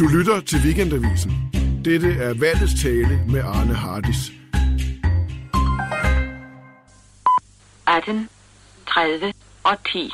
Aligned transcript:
Du 0.00 0.08
lytter 0.08 0.40
til 0.40 0.58
Weekendavisen. 0.64 1.32
Dette 1.84 2.12
er 2.12 2.34
valgets 2.34 2.82
tale 2.82 3.20
med 3.28 3.40
Arne 3.40 3.74
Hardis. 3.74 4.32
18, 7.86 8.28
30 8.88 9.32
og 9.64 9.76
10. 9.92 10.12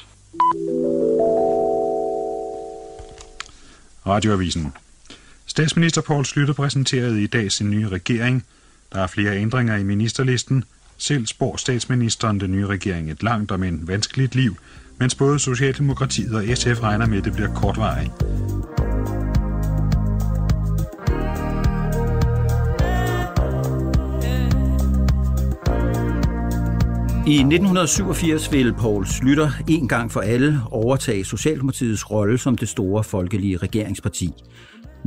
Radioavisen. 4.07 4.73
Statsminister 5.47 6.01
Poul 6.01 6.25
Slytter 6.25 6.55
præsenterede 6.55 7.23
i 7.23 7.27
dag 7.27 7.53
sin 7.53 7.71
nye 7.71 7.89
regering. 7.89 8.45
Der 8.93 9.01
er 9.01 9.07
flere 9.07 9.37
ændringer 9.37 9.77
i 9.77 9.83
ministerlisten. 9.83 10.65
Selv 10.97 11.27
spår 11.27 11.57
statsministeren 11.57 12.41
den 12.41 12.53
nye 12.53 12.67
regering 12.67 13.11
et 13.11 13.23
langt 13.23 13.53
og 13.53 13.61
men 13.61 13.89
vanskeligt 13.89 14.35
liv, 14.35 14.57
mens 14.99 15.15
både 15.15 15.39
Socialdemokratiet 15.39 16.35
og 16.35 16.57
SF 16.57 16.83
regner 16.83 17.07
med, 17.07 17.19
at 17.19 17.25
det 17.25 17.33
bliver 17.33 17.55
kortvarigt. 17.55 18.13
I 27.29 27.39
1987 27.39 28.53
ville 28.53 28.73
Poul 28.73 29.07
Slytter 29.07 29.51
en 29.69 29.89
gang 29.89 30.13
for 30.13 30.21
alle 30.21 30.61
overtage 30.71 31.25
Socialdemokratiets 31.25 32.11
rolle 32.11 32.39
som 32.39 32.57
det 32.57 32.69
store 32.69 33.05
folkelige 33.05 33.57
regeringsparti. 33.57 34.31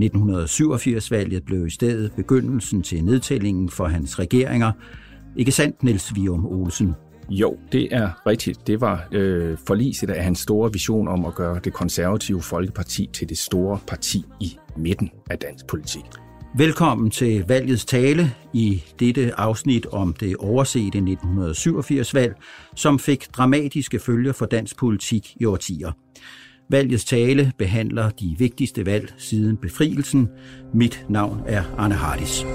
1987-valget 0.01 1.45
blev 1.45 1.67
i 1.67 1.69
stedet 1.69 2.11
begyndelsen 2.15 2.83
til 2.83 3.03
nedtællingen 3.03 3.69
for 3.69 3.85
hans 3.85 4.19
regeringer. 4.19 4.71
Ikke 5.37 5.51
sandt, 5.51 5.83
Niels 5.83 6.15
Vium 6.15 6.45
Olsen? 6.45 6.93
Jo, 7.29 7.57
det 7.71 7.87
er 7.91 8.27
rigtigt. 8.27 8.67
Det 8.67 8.81
var 8.81 9.07
øh, 9.11 9.57
forliset 9.67 10.09
af 10.09 10.23
hans 10.23 10.39
store 10.39 10.73
vision 10.73 11.07
om 11.07 11.25
at 11.25 11.35
gøre 11.35 11.59
det 11.63 11.73
konservative 11.73 12.41
Folkeparti 12.41 13.09
til 13.13 13.29
det 13.29 13.37
store 13.37 13.79
parti 13.87 14.25
i 14.41 14.57
midten 14.77 15.09
af 15.29 15.37
dansk 15.37 15.67
politik. 15.67 16.05
Velkommen 16.57 17.11
til 17.11 17.45
valgets 17.47 17.85
tale 17.85 18.31
i 18.53 18.83
dette 18.99 19.39
afsnit 19.39 19.85
om 19.85 20.13
det 20.13 20.35
oversete 20.37 20.97
1987-valg, 20.97 22.33
som 22.75 22.99
fik 22.99 23.27
dramatiske 23.33 23.99
følger 23.99 24.33
for 24.33 24.45
dansk 24.45 24.77
politik 24.77 25.37
i 25.39 25.45
årtier. 25.45 25.91
Valgets 26.69 27.05
tale 27.05 27.51
behandler 27.57 28.09
de 28.09 28.35
vigtigste 28.37 28.85
valg 28.85 29.13
siden 29.17 29.57
befrielsen. 29.57 30.27
Mit 30.73 31.05
navn 31.09 31.41
er 31.47 31.63
Arne 31.77 31.95
Hardis. 31.95 32.45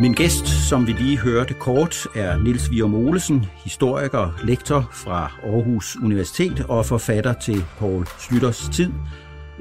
Min 0.00 0.12
gæst, 0.12 0.68
som 0.68 0.86
vi 0.86 0.92
lige 0.92 1.18
hørte 1.18 1.54
kort, 1.54 2.06
er 2.14 2.38
Nils 2.38 2.70
Vium 2.70 2.94
Olesen, 2.94 3.44
historiker, 3.64 4.40
lektor 4.44 4.90
fra 4.92 5.32
Aarhus 5.42 5.96
Universitet 5.96 6.66
og 6.68 6.86
forfatter 6.86 7.32
til 7.32 7.64
Paul 7.78 8.06
Slytters 8.06 8.68
Tid. 8.72 8.92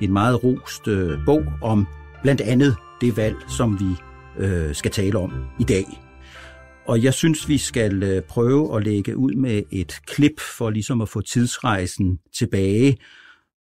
En 0.01 0.13
meget 0.13 0.43
rost 0.43 0.87
øh, 0.87 1.25
bog 1.25 1.43
om 1.61 1.87
blandt 2.21 2.41
andet 2.41 2.75
det 3.01 3.17
valg, 3.17 3.35
som 3.49 3.79
vi 3.79 3.95
øh, 4.45 4.75
skal 4.75 4.91
tale 4.91 5.19
om 5.19 5.31
i 5.59 5.63
dag. 5.63 5.85
Og 6.87 7.03
jeg 7.03 7.13
synes, 7.13 7.49
vi 7.49 7.57
skal 7.57 8.03
øh, 8.03 8.21
prøve 8.21 8.77
at 8.77 8.83
lægge 8.83 9.17
ud 9.17 9.31
med 9.31 9.63
et 9.71 9.99
klip 10.07 10.39
for 10.57 10.69
ligesom 10.69 11.01
at 11.01 11.09
få 11.09 11.21
tidsrejsen 11.21 12.19
tilbage. 12.37 12.97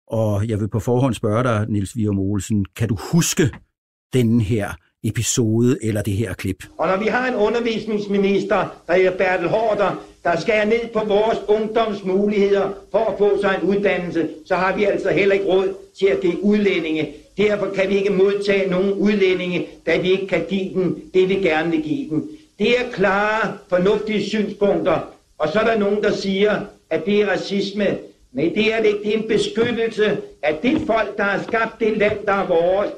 Og 0.08 0.48
jeg 0.48 0.60
vil 0.60 0.70
på 0.70 0.80
forhånd 0.80 1.14
spørge 1.14 1.44
dig, 1.44 1.66
Nils 1.70 1.95
Vium 1.98 2.20
Olsen, 2.20 2.66
kan 2.76 2.89
du 2.89 2.98
huske 3.12 3.52
den 4.14 4.42
her 4.42 4.73
episode 5.06 5.78
eller 5.81 6.02
det 6.02 6.14
her 6.14 6.34
klip. 6.34 6.64
Og 6.78 6.88
når 6.88 6.98
vi 6.98 7.08
har 7.08 7.28
en 7.28 7.36
undervisningsminister, 7.36 8.81
der 8.88 8.94
er 8.94 9.11
Bertel 9.11 9.48
Hårder, 9.48 10.06
der 10.23 10.39
skærer 10.39 10.66
ned 10.66 10.88
på 10.94 11.00
vores 11.00 11.38
ungdomsmuligheder 11.48 12.70
for 12.92 13.06
at 13.06 13.17
få 13.17 13.42
sig 13.42 13.59
en 13.61 13.70
uddannelse, 13.70 14.30
så 14.45 14.55
har 14.55 14.76
vi 14.76 14.83
altså 14.83 15.10
heller 15.10 15.33
ikke 15.33 15.45
råd 15.45 15.73
til 15.99 16.05
at 16.05 16.21
give 16.21 16.43
udlændinge. 16.43 17.14
Derfor 17.38 17.70
kan 17.76 17.89
vi 17.89 17.98
ikke 17.98 18.10
modtage 18.10 18.70
nogen 18.70 18.93
udlændinge, 18.93 19.67
da 19.86 19.98
vi 19.98 20.11
ikke 20.11 20.27
kan 20.27 20.45
give 20.49 20.73
dem 20.73 21.10
det, 21.14 21.30
vi 21.30 21.33
gerne 21.33 21.72
vil 21.72 21.82
give 21.82 22.10
dem. 22.10 22.30
Det 22.60 22.70
er 22.70 22.92
klare, 22.93 23.58
fornuftige 23.70 24.23
synspunkter. 24.23 24.99
Og 25.37 25.49
så 25.49 25.60
er 25.60 25.64
der 25.64 25.80
nogen, 25.80 26.04
der 26.04 26.11
siger, 26.11 26.61
at 26.89 27.05
det 27.05 27.22
er 27.22 27.27
racisme. 27.27 27.98
Men 28.32 28.55
det 28.55 28.73
er 28.73 28.77
det 28.77 28.86
ikke. 28.87 29.04
Det 29.04 29.14
er 29.14 29.17
en 29.17 29.27
beskyttelse 29.27 30.17
af 30.43 30.55
det 30.64 30.82
folk, 30.87 31.17
der 31.17 31.23
har 31.23 31.43
skabt 31.43 31.80
det 31.80 31.98
land, 31.98 32.17
der 32.26 32.33
er 32.33 32.48
vores 32.48 32.89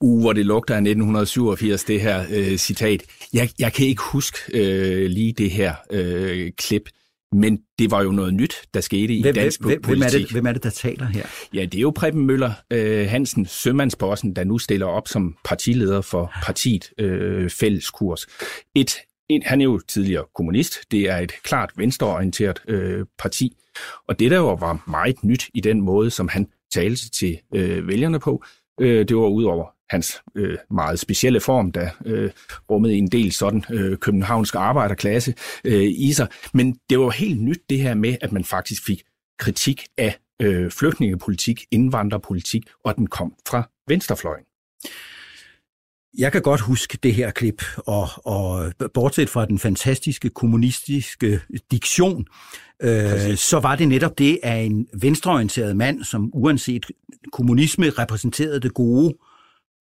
uh, 0.00 0.20
hvor 0.20 0.32
det 0.32 0.46
lugter 0.46 0.74
af 0.74 0.78
1987, 0.78 1.84
det 1.84 2.00
her 2.00 2.24
øh, 2.30 2.56
citat. 2.56 3.02
Jeg, 3.32 3.50
jeg 3.58 3.72
kan 3.72 3.86
ikke 3.86 4.02
huske 4.02 4.38
øh, 4.54 5.10
lige 5.10 5.32
det 5.32 5.50
her 5.50 5.74
øh, 5.90 6.52
klip, 6.58 6.88
men 7.32 7.60
det 7.78 7.90
var 7.90 8.02
jo 8.02 8.10
noget 8.10 8.34
nyt, 8.34 8.54
der 8.74 8.80
skete 8.80 9.14
i 9.14 9.22
hvem, 9.22 9.34
dansk 9.34 9.60
hvem, 9.60 9.82
politik. 9.82 9.98
Hvem 9.98 10.02
er, 10.02 10.24
det, 10.24 10.32
hvem 10.32 10.46
er 10.46 10.52
det, 10.52 10.62
der 10.62 10.70
taler 10.70 11.06
her? 11.06 11.26
Ja, 11.54 11.64
det 11.64 11.74
er 11.78 11.82
jo 11.82 11.90
Preben 11.90 12.26
Møller 12.26 12.52
øh, 12.70 13.08
Hansen, 13.08 13.46
sømandsbossen, 13.46 14.36
der 14.36 14.44
nu 14.44 14.58
stiller 14.58 14.86
op 14.86 15.08
som 15.08 15.36
partileder 15.44 16.00
for 16.00 16.32
partiet 16.44 16.90
øh, 16.98 17.50
Fælleskurs. 17.50 18.26
Et, 18.74 18.98
et, 19.30 19.44
han 19.44 19.60
er 19.60 19.64
jo 19.64 19.80
tidligere 19.88 20.24
kommunist. 20.34 20.78
Det 20.90 21.10
er 21.10 21.16
et 21.16 21.32
klart 21.42 21.70
venstreorienteret 21.76 22.62
øh, 22.68 23.06
parti. 23.18 23.56
Og 24.08 24.18
det, 24.18 24.30
der 24.30 24.36
jo 24.36 24.54
var 24.54 24.82
meget 24.86 25.24
nyt 25.24 25.48
i 25.54 25.60
den 25.60 25.80
måde, 25.80 26.10
som 26.10 26.28
han 26.28 26.46
talte 26.72 27.10
til 27.10 27.38
øh, 27.54 27.88
vælgerne 27.88 28.20
på, 28.20 28.44
øh, 28.80 29.08
det 29.08 29.16
var 29.16 29.28
udover 29.28 29.66
hans 29.90 30.22
øh, 30.34 30.58
meget 30.70 30.98
specielle 30.98 31.40
form, 31.40 31.72
der 31.72 31.90
øh, 32.06 32.30
rummede 32.70 32.94
en 32.94 33.06
del 33.06 33.32
sådan 33.32 33.64
øh, 33.70 33.98
københavnsk 33.98 34.54
arbejderklasse 34.54 35.34
øh, 35.64 35.92
i 35.96 36.12
sig. 36.12 36.28
Men 36.54 36.76
det 36.90 36.98
var 36.98 37.10
helt 37.10 37.42
nyt 37.42 37.60
det 37.70 37.78
her 37.78 37.94
med, 37.94 38.16
at 38.20 38.32
man 38.32 38.44
faktisk 38.44 38.84
fik 38.86 39.02
kritik 39.38 39.86
af 39.98 40.18
øh, 40.42 40.70
flygtningepolitik, 40.70 41.64
indvandrerpolitik, 41.70 42.62
og 42.84 42.96
den 42.96 43.06
kom 43.06 43.34
fra 43.48 43.68
venstrefløjen. 43.88 44.44
Jeg 46.18 46.32
kan 46.32 46.42
godt 46.42 46.60
huske 46.60 46.98
det 47.02 47.14
her 47.14 47.30
klip, 47.30 47.62
og, 47.76 48.08
og 48.24 48.72
bortset 48.94 49.28
fra 49.28 49.46
den 49.46 49.58
fantastiske 49.58 50.30
kommunistiske 50.30 51.40
diktion, 51.70 52.26
øh, 52.82 53.36
så 53.36 53.60
var 53.62 53.76
det 53.76 53.88
netop 53.88 54.18
det 54.18 54.38
af 54.42 54.56
en 54.56 54.86
venstreorienteret 55.00 55.76
mand, 55.76 56.04
som 56.04 56.30
uanset 56.32 56.86
kommunisme 57.32 57.90
repræsenterede 57.90 58.60
det 58.60 58.74
gode, 58.74 59.14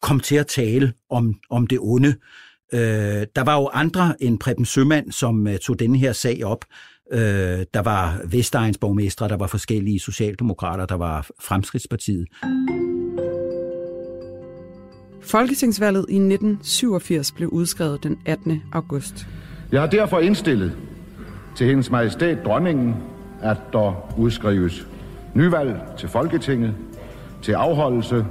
kom 0.01 0.19
til 0.19 0.35
at 0.35 0.47
tale 0.47 0.93
om, 1.09 1.33
om 1.49 1.67
det 1.67 1.77
onde. 1.81 2.15
Øh, 2.73 2.79
der 3.35 3.43
var 3.43 3.55
jo 3.55 3.69
andre 3.73 4.23
end 4.23 4.39
Preben 4.39 4.65
Sømand, 4.65 5.11
som 5.11 5.47
uh, 5.47 5.55
tog 5.55 5.79
denne 5.79 5.97
her 5.97 6.13
sag 6.13 6.45
op. 6.45 6.65
Øh, 7.11 7.19
der 7.73 7.81
var 7.81 8.21
Vestegns 8.25 8.77
borgmestre, 8.77 9.27
der 9.27 9.37
var 9.37 9.47
forskellige 9.47 9.99
socialdemokrater, 9.99 10.85
der 10.85 10.95
var 10.95 11.27
Fremskridtspartiet. 11.39 12.27
Folketingsvalget 15.21 16.05
i 16.09 16.15
1987 16.15 17.31
blev 17.31 17.49
udskrevet 17.49 18.03
den 18.03 18.17
18. 18.25 18.63
august. 18.71 19.27
Jeg 19.71 19.81
har 19.81 19.87
derfor 19.87 20.19
indstillet 20.19 20.77
til 21.55 21.67
hendes 21.67 21.89
majestæt 21.91 22.37
dronningen, 22.45 22.95
at 23.41 23.57
der 23.73 24.13
udskrives 24.17 24.87
nyvalg 25.35 25.81
til 25.97 26.09
Folketinget 26.09 26.75
til 27.41 27.51
afholdelse 27.51 28.25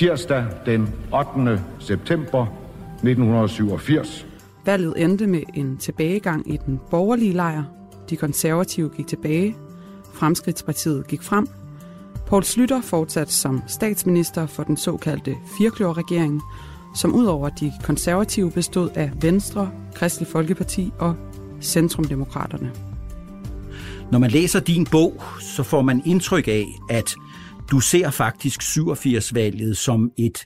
tirsdag 0.00 0.46
den 0.66 0.88
8. 1.12 1.62
september 1.78 2.46
1987. 2.92 4.26
Valget 4.64 4.94
endte 4.96 5.26
med 5.26 5.42
en 5.54 5.76
tilbagegang 5.76 6.54
i 6.54 6.56
den 6.66 6.80
borgerlige 6.90 7.32
lejr. 7.32 7.62
De 8.10 8.16
konservative 8.16 8.90
gik 8.96 9.06
tilbage. 9.06 9.56
Fremskridtspartiet 10.14 11.06
gik 11.06 11.22
frem. 11.22 11.48
Poul 12.26 12.44
Slytter 12.44 12.80
fortsatte 12.80 13.32
som 13.32 13.62
statsminister 13.66 14.46
for 14.46 14.62
den 14.62 14.76
såkaldte 14.76 15.36
firkløverregering, 15.58 16.42
som 16.96 17.14
udover 17.14 17.48
de 17.48 17.72
konservative 17.84 18.50
bestod 18.50 18.88
af 18.94 19.10
Venstre, 19.22 19.70
Kristelig 19.94 20.28
Folkeparti 20.28 20.92
og 20.98 21.14
Centrumdemokraterne. 21.60 22.72
Når 24.12 24.18
man 24.18 24.30
læser 24.30 24.60
din 24.60 24.86
bog, 24.90 25.22
så 25.40 25.62
får 25.62 25.82
man 25.82 26.02
indtryk 26.06 26.48
af, 26.48 26.66
at 26.90 27.14
du 27.70 27.80
ser 27.80 28.10
faktisk 28.10 28.60
87-valget 28.62 29.76
som 29.76 30.12
et, 30.18 30.44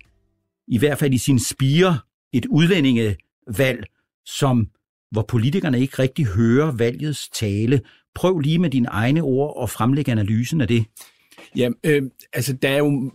i 0.69 0.79
hvert 0.79 0.99
fald 0.99 1.15
i 1.15 1.19
sin 1.19 1.39
spire, 1.39 1.99
et 2.33 2.47
udlændingevalg, 2.47 3.87
som, 4.27 4.69
hvor 5.11 5.25
politikerne 5.29 5.81
ikke 5.81 5.99
rigtig 5.99 6.27
hører 6.27 6.73
valgets 6.73 7.29
tale. 7.29 7.81
Prøv 8.15 8.39
lige 8.39 8.59
med 8.59 8.71
dine 8.71 8.89
egne 8.89 9.23
ord 9.23 9.63
at 9.63 9.71
fremlægge 9.71 10.13
analysen 10.13 10.61
af 10.61 10.69
det. 10.69 10.85
Ja, 11.57 11.69
øh, 11.85 12.03
altså 12.33 12.53
der 12.53 12.69
er 12.69 12.79
jo, 12.79 13.13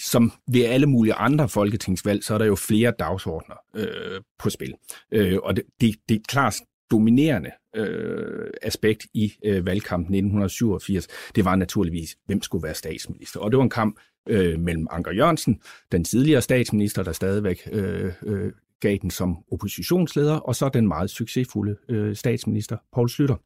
som 0.00 0.32
ved 0.52 0.64
alle 0.64 0.86
mulige 0.86 1.14
andre 1.14 1.48
folketingsvalg, 1.48 2.24
så 2.24 2.34
er 2.34 2.38
der 2.38 2.44
jo 2.44 2.56
flere 2.56 2.92
dagsordner 2.98 3.54
øh, 3.76 4.20
på 4.38 4.50
spil. 4.50 4.74
Øh, 5.12 5.38
og 5.42 5.56
det, 5.56 5.64
det, 5.80 5.94
det 6.08 6.14
er 6.14 6.20
klart 6.28 6.54
dominerende 6.90 7.50
øh, 7.76 8.50
aspekt 8.62 9.06
i 9.14 9.32
øh, 9.44 9.66
valgkampen 9.66 10.14
1987, 10.14 11.08
det 11.34 11.44
var 11.44 11.56
naturligvis, 11.56 12.16
hvem 12.26 12.42
skulle 12.42 12.62
være 12.62 12.74
statsminister. 12.74 13.40
Og 13.40 13.50
det 13.50 13.56
var 13.56 13.64
en 13.64 13.70
kamp 13.70 14.00
øh, 14.28 14.60
mellem 14.60 14.86
Anker 14.90 15.12
Jørgensen, 15.12 15.60
den 15.92 16.04
tidligere 16.04 16.42
statsminister, 16.42 17.02
der 17.02 17.12
stadigvæk 17.12 17.68
øh, 17.72 18.12
øh, 18.22 18.52
gav 18.80 18.98
den 19.02 19.10
som 19.10 19.36
oppositionsleder, 19.52 20.34
og 20.36 20.56
så 20.56 20.68
den 20.68 20.88
meget 20.88 21.10
succesfulde 21.10 21.76
øh, 21.88 22.16
statsminister, 22.16 22.76
Poul 22.94 23.08
Slytter. 23.08 23.36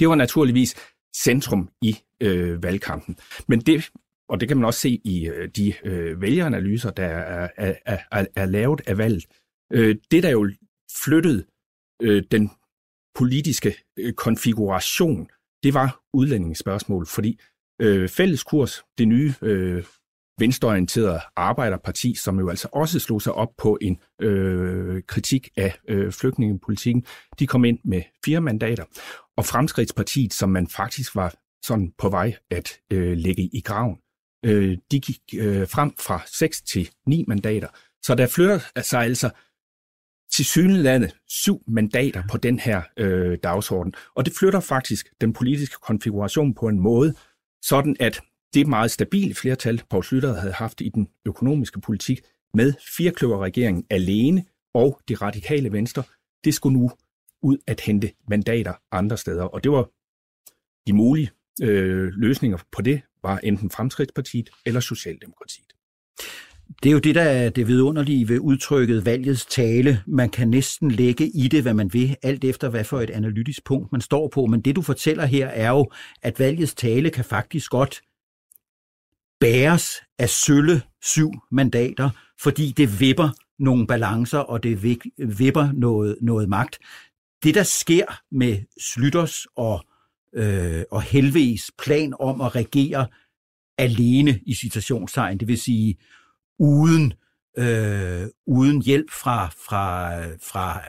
Det 0.00 0.08
var 0.08 0.14
naturligvis 0.14 0.74
centrum 1.16 1.68
i 1.82 1.98
øh, 2.22 2.62
valgkampen. 2.62 3.16
Men 3.48 3.60
det, 3.60 3.90
og 4.28 4.40
det 4.40 4.48
kan 4.48 4.56
man 4.56 4.66
også 4.66 4.80
se 4.80 5.00
i 5.04 5.28
øh, 5.28 5.48
de 5.56 5.74
øh, 5.84 6.20
vælgeranalyser, 6.20 6.90
der 6.90 7.06
er, 7.06 7.48
er, 7.56 7.74
er, 8.10 8.26
er 8.36 8.46
lavet 8.46 8.80
af 8.86 8.98
valget. 8.98 9.26
Øh, 9.72 9.96
det, 10.10 10.22
der 10.22 10.30
jo 10.30 10.50
flyttede 11.04 11.44
øh, 12.02 12.22
den 12.30 12.50
politiske 13.14 13.74
øh, 13.98 14.12
konfiguration, 14.12 15.28
det 15.62 15.74
var 15.74 16.00
udlændingsspørgsmål, 16.12 17.06
fordi 17.06 17.40
øh, 17.80 18.08
Fælleskurs, 18.08 18.84
det 18.98 19.08
nye 19.08 19.34
øh, 19.42 19.84
venstreorienterede 20.38 21.20
arbejderparti, 21.36 22.14
som 22.14 22.38
jo 22.38 22.48
altså 22.48 22.68
også 22.72 22.98
slog 22.98 23.22
sig 23.22 23.32
op 23.32 23.48
på 23.58 23.78
en 23.80 23.98
øh, 24.20 25.02
kritik 25.06 25.48
af 25.56 25.78
øh, 25.88 26.12
flygtningepolitikken, 26.12 27.04
de 27.38 27.46
kom 27.46 27.64
ind 27.64 27.78
med 27.84 28.02
fire 28.24 28.40
mandater. 28.40 28.84
Og 29.36 29.44
Fremskridtspartiet, 29.44 30.34
som 30.34 30.50
man 30.50 30.68
faktisk 30.68 31.14
var 31.14 31.34
sådan 31.64 31.92
på 31.98 32.08
vej 32.08 32.36
at 32.50 32.72
øh, 32.92 33.16
lægge 33.16 33.42
i 33.42 33.60
graven, 33.60 33.98
øh, 34.44 34.78
de 34.90 35.00
gik 35.00 35.20
øh, 35.34 35.68
frem 35.68 35.92
fra 35.98 36.22
6 36.26 36.62
til 36.62 36.90
9 37.06 37.24
mandater. 37.28 37.68
Så 38.02 38.14
der 38.14 38.26
flytter 38.26 38.82
sig 38.82 39.02
altså 39.02 39.30
til 40.38 40.44
synlandet 40.44 41.16
syv 41.28 41.62
mandater 41.68 42.22
på 42.30 42.38
den 42.38 42.58
her 42.58 42.82
øh, 42.96 43.38
dagsorden. 43.42 43.94
Og 44.14 44.26
det 44.26 44.32
flytter 44.38 44.60
faktisk 44.60 45.08
den 45.20 45.32
politiske 45.32 45.76
konfiguration 45.82 46.54
på 46.54 46.68
en 46.68 46.80
måde, 46.80 47.14
sådan 47.62 47.96
at 48.00 48.20
det 48.54 48.66
meget 48.66 48.90
stabile 48.90 49.34
flertal, 49.34 49.82
Poul 49.90 50.04
Slytter 50.04 50.40
havde 50.40 50.52
haft 50.52 50.80
i 50.80 50.88
den 50.88 51.08
økonomiske 51.26 51.80
politik, 51.80 52.20
med 52.54 52.72
firkløverregeringen 52.96 53.84
alene 53.90 54.44
og 54.74 55.00
det 55.08 55.22
radikale 55.22 55.72
venstre, 55.72 56.02
det 56.44 56.54
skulle 56.54 56.78
nu 56.78 56.90
ud 57.42 57.58
at 57.66 57.80
hente 57.80 58.12
mandater 58.28 58.72
andre 58.92 59.16
steder. 59.16 59.42
Og 59.42 59.64
det 59.64 59.72
var 59.72 59.90
de 60.86 60.92
mulige 60.92 61.30
øh, 61.62 62.12
løsninger 62.12 62.58
på 62.72 62.82
det, 62.82 63.02
var 63.22 63.38
enten 63.38 63.70
Fremskridtspartiet 63.70 64.50
eller 64.66 64.80
Socialdemokratiet. 64.80 65.72
Det 66.82 66.88
er 66.88 66.92
jo 66.92 66.98
det, 66.98 67.14
der 67.14 67.22
er 67.22 67.50
det 67.50 67.66
vidunderlige 67.66 68.28
ved 68.28 68.38
udtrykket 68.38 69.04
valgets 69.04 69.46
tale. 69.46 70.02
Man 70.06 70.30
kan 70.30 70.48
næsten 70.48 70.90
lægge 70.90 71.28
i 71.28 71.48
det, 71.48 71.62
hvad 71.62 71.74
man 71.74 71.92
vil, 71.92 72.16
alt 72.22 72.44
efter 72.44 72.68
hvad 72.68 72.84
for 72.84 73.00
et 73.00 73.10
analytisk 73.10 73.64
punkt 73.64 73.92
man 73.92 74.00
står 74.00 74.28
på. 74.28 74.46
Men 74.46 74.60
det, 74.60 74.76
du 74.76 74.82
fortæller 74.82 75.26
her, 75.26 75.46
er 75.46 75.70
jo, 75.70 75.90
at 76.22 76.38
valgets 76.38 76.74
tale 76.74 77.10
kan 77.10 77.24
faktisk 77.24 77.70
godt 77.70 78.00
bæres 79.40 79.90
af 80.18 80.28
sølle 80.28 80.82
syv 81.02 81.30
mandater, 81.50 82.10
fordi 82.40 82.72
det 82.76 83.00
vipper 83.00 83.28
nogle 83.58 83.86
balancer, 83.86 84.38
og 84.38 84.62
det 84.62 84.82
vipper 85.18 85.72
noget, 85.72 86.16
noget 86.20 86.48
magt. 86.48 86.78
Det, 87.42 87.54
der 87.54 87.62
sker 87.62 88.04
med 88.30 88.58
Slytters 88.80 89.46
og, 89.56 89.84
øh, 90.34 90.82
og 90.90 91.02
Helves 91.02 91.70
plan 91.78 92.14
om 92.20 92.40
at 92.40 92.54
regere 92.54 93.06
alene 93.78 94.40
i 94.46 94.54
citationstegn, 94.54 95.38
det 95.38 95.48
vil 95.48 95.60
sige 95.60 95.96
uden, 96.58 97.12
øh, 97.58 98.26
uden 98.46 98.82
hjælp 98.82 99.10
fra, 99.10 99.48
fra, 99.48 100.14
fra 100.24 100.80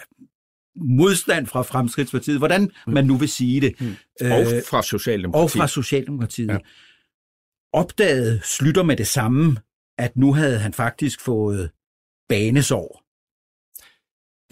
modstand 0.75 1.47
fra 1.47 1.61
Fremskridtspartiet, 1.61 2.37
hvordan 2.37 2.71
man 2.87 3.05
nu 3.05 3.15
vil 3.15 3.29
sige 3.29 3.61
det. 3.61 3.81
Mm. 3.81 3.95
Og 4.21 4.41
øh, 4.41 4.63
fra 4.69 4.83
Socialdemokratiet. 4.83 5.43
Og 5.43 5.51
fra 5.51 5.67
Socialdemokratiet. 5.67 6.49
Ja. 6.49 6.57
Opdagede 7.73 8.39
Slytter 8.43 8.83
med 8.83 8.97
det 8.97 9.07
samme, 9.07 9.57
at 9.97 10.17
nu 10.17 10.33
havde 10.33 10.59
han 10.59 10.73
faktisk 10.73 11.21
fået 11.21 11.71
banesår. 12.29 13.03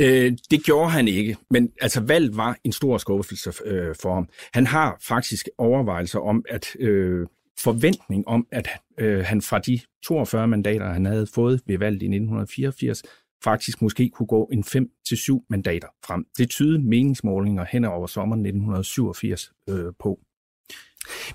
Øh, 0.02 0.38
det 0.52 0.64
gjorde 0.64 0.90
han 0.90 1.08
ikke, 1.08 1.38
men 1.50 1.72
altså 1.82 2.02
valg 2.02 2.38
var 2.38 2.58
en 2.64 2.72
stor 2.72 2.98
skuffelse 2.98 3.54
øh, 3.66 3.96
for 4.02 4.14
ham. 4.14 4.30
Han 4.54 4.68
har 4.68 4.98
faktisk 5.02 5.48
overvejelser 5.58 6.20
om, 6.20 6.46
at 6.50 6.76
øh, 6.80 7.28
forventning 7.60 8.28
om, 8.28 8.48
at 8.52 8.70
øh, 8.98 9.26
han 9.26 9.42
fra 9.42 9.60
de 9.60 9.80
42 10.04 10.48
mandater, 10.48 10.94
han 10.94 11.06
havde 11.06 11.28
fået 11.28 11.62
ved 11.66 11.78
valget 11.78 12.02
i 12.02 12.06
1984, 12.06 13.04
faktisk 13.44 13.82
måske 13.82 14.10
kunne 14.10 14.28
gå 14.28 14.50
en 14.54 14.64
5-7 14.64 15.46
mandater 15.50 15.88
frem. 16.06 16.26
Det 16.38 16.50
tydede 16.50 16.80
meningsmålinger 16.80 17.66
hen 17.66 17.86
over 17.86 18.08
sommeren 18.08 18.46
1987 18.46 19.52
øh, 19.70 19.94
på. 20.00 20.20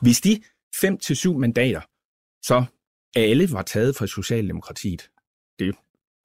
Hvis 0.01 0.21
de 0.21 0.43
5-7 0.77 1.39
mandater 1.39 1.81
så 2.43 2.65
alle 3.17 3.53
var 3.53 3.63
taget 3.63 3.97
fra 3.97 4.07
Socialdemokratiet, 4.07 5.11
det 5.59 5.75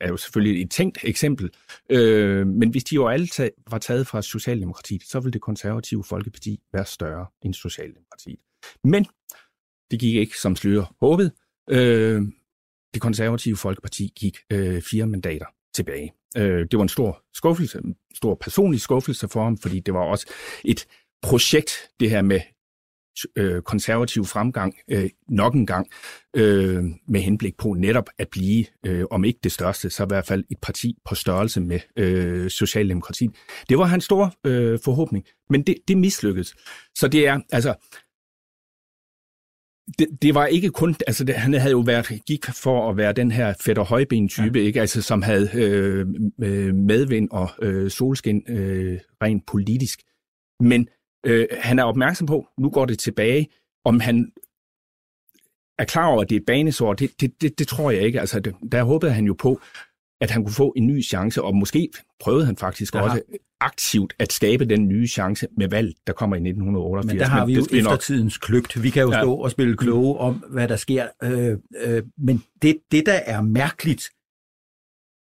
er 0.02 0.08
jo 0.08 0.18
selvfølgelig 0.18 0.62
et 0.62 0.72
tænkt 0.72 0.98
eksempel, 1.04 1.50
øh, 1.90 2.48
men 2.48 2.70
hvis 2.70 2.84
de 2.84 2.96
jo 2.96 3.08
alle 3.08 3.28
tag, 3.28 3.52
var 3.70 3.78
taget 3.78 4.08
fra 4.08 4.22
Socialdemokratiet, 4.22 5.04
så 5.04 5.20
ville 5.20 5.34
det 5.34 5.42
konservative 5.42 6.04
Folkeparti 6.04 6.60
være 6.74 6.86
større 6.86 7.26
end 7.42 7.54
Socialdemokratiet. 7.54 8.40
Men 8.84 9.06
det 9.92 10.00
gik 10.00 10.16
ikke, 10.16 10.38
som 10.40 10.56
Slyder 10.56 10.96
håbede. 11.02 11.32
Øh, 11.70 12.22
det 12.94 13.02
konservative 13.02 13.58
Folkeparti 13.58 14.14
gik 14.16 14.38
øh, 14.52 14.82
fire 14.82 15.08
mandater 15.08 15.46
tilbage. 15.74 16.14
Øh, 16.38 16.68
det 16.72 16.78
var 16.78 16.84
en 16.84 16.90
stor 16.90 17.24
skuffelse, 17.34 17.80
en 17.84 17.96
stor 18.16 18.36
personlig 18.36 18.82
skuffelse 18.82 19.28
for 19.28 19.44
ham, 19.44 19.58
fordi 19.58 19.80
det 19.80 19.94
var 19.94 20.04
også 20.04 20.28
et 20.66 20.86
projekt, 21.22 21.72
det 22.00 22.10
her 22.10 22.22
med 22.22 22.40
øh, 23.36 23.62
konservativ 23.62 24.26
fremgang 24.26 24.76
øh, 24.92 25.10
nok 25.30 25.54
en 25.54 25.66
gang, 25.66 25.88
øh, 26.36 26.84
med 27.08 27.22
henblik 27.22 27.58
på 27.58 27.74
netop 27.74 28.10
at 28.18 28.28
blive, 28.32 28.66
øh, 28.86 29.06
om 29.12 29.26
ikke 29.26 29.40
det 29.44 29.52
største, 29.52 29.90
så 29.90 30.04
i 30.04 30.08
hvert 30.08 30.26
fald 30.26 30.44
et 30.52 30.58
parti 30.62 30.98
på 31.06 31.16
størrelse 31.16 31.62
med 31.62 31.80
øh, 31.98 32.50
Socialdemokratiet. 32.50 33.36
Det 33.70 33.78
var 33.78 33.86
hans 33.86 34.04
store 34.04 34.32
øh, 34.46 34.80
forhåbning, 34.84 35.26
men 35.50 35.62
det, 35.62 35.76
det 35.88 35.98
mislykkedes. 35.98 36.56
Så 36.96 37.08
det 37.08 37.28
er, 37.28 37.40
altså, 37.52 37.74
det, 40.00 40.22
det 40.22 40.36
var 40.36 40.46
ikke 40.46 40.70
kun, 40.70 40.96
altså 41.08 41.24
det, 41.24 41.36
han 41.36 41.54
havde 41.54 41.72
jo 41.72 41.80
været, 41.80 42.22
gik 42.26 42.46
for 42.46 42.90
at 42.90 42.98
være 42.98 43.14
den 43.14 43.32
her 43.32 43.54
fætter 43.62 43.84
højben-type, 43.84 44.60
ja. 44.60 44.66
ikke? 44.66 44.82
Altså, 44.82 45.02
som 45.02 45.22
havde 45.22 45.50
øh, 45.54 46.08
medvind 46.76 47.30
og 47.32 47.50
øh, 47.62 47.92
solskin 47.92 48.44
øh, 48.48 49.00
rent 49.24 49.46
politisk. 49.46 50.02
Men 50.60 50.88
øh, 51.26 51.48
han 51.52 51.80
er 51.80 51.84
opmærksom 51.84 52.28
på, 52.28 52.48
nu 52.58 52.70
går 52.70 52.86
det 52.86 53.00
tilbage, 53.00 53.48
om 53.86 54.00
han 54.00 54.32
er 55.80 55.86
klar 55.86 56.08
over, 56.08 56.22
at 56.22 56.30
det 56.30 56.36
er 56.36 56.40
et 56.40 56.46
banesår, 56.46 56.94
det, 56.94 57.22
det, 57.22 57.42
det, 57.42 57.60
det 57.60 57.68
tror 57.68 57.92
jeg 57.92 58.02
ikke. 58.02 58.20
Altså, 58.20 58.40
det, 58.40 58.56
der 58.72 58.84
håbede 58.84 59.12
han 59.12 59.26
jo 59.26 59.34
på, 59.34 59.62
at 60.22 60.32
han 60.32 60.44
kunne 60.44 60.54
få 60.54 60.74
en 60.76 60.88
ny 60.88 61.04
chance, 61.04 61.44
og 61.44 61.56
måske 61.56 61.90
prøvede 62.20 62.46
han 62.46 62.58
faktisk 62.58 62.96
Aha. 62.96 63.04
også 63.04 63.22
aktivt 63.60 64.14
at 64.20 64.34
skabe 64.34 64.66
den 64.66 64.88
nye 64.88 65.08
chance 65.08 65.48
med 65.58 65.70
valg, 65.70 65.96
der 66.08 66.14
kommer 66.14 66.36
i 66.36 66.40
1988. 66.40 67.14
Men 67.14 67.20
der 67.20 67.26
har 67.26 67.46
vi 67.46 67.54
jo 67.54 67.66
eftertidens 67.72 68.38
kløgt. 68.38 68.84
Vi 68.84 68.90
kan 68.90 69.02
jo 69.02 69.12
ja. 69.12 69.22
stå 69.22 69.34
og 69.34 69.52
spille 69.52 69.78
kloge 69.78 70.18
om, 70.18 70.34
hvad 70.34 70.68
der 70.68 70.76
sker. 70.76 71.08
Øh, 71.24 71.58
øh, 71.78 72.04
men 72.18 72.44
det, 72.62 72.78
det, 72.92 73.06
der 73.06 73.14
er 73.14 73.42
mærkeligt, 73.42 74.10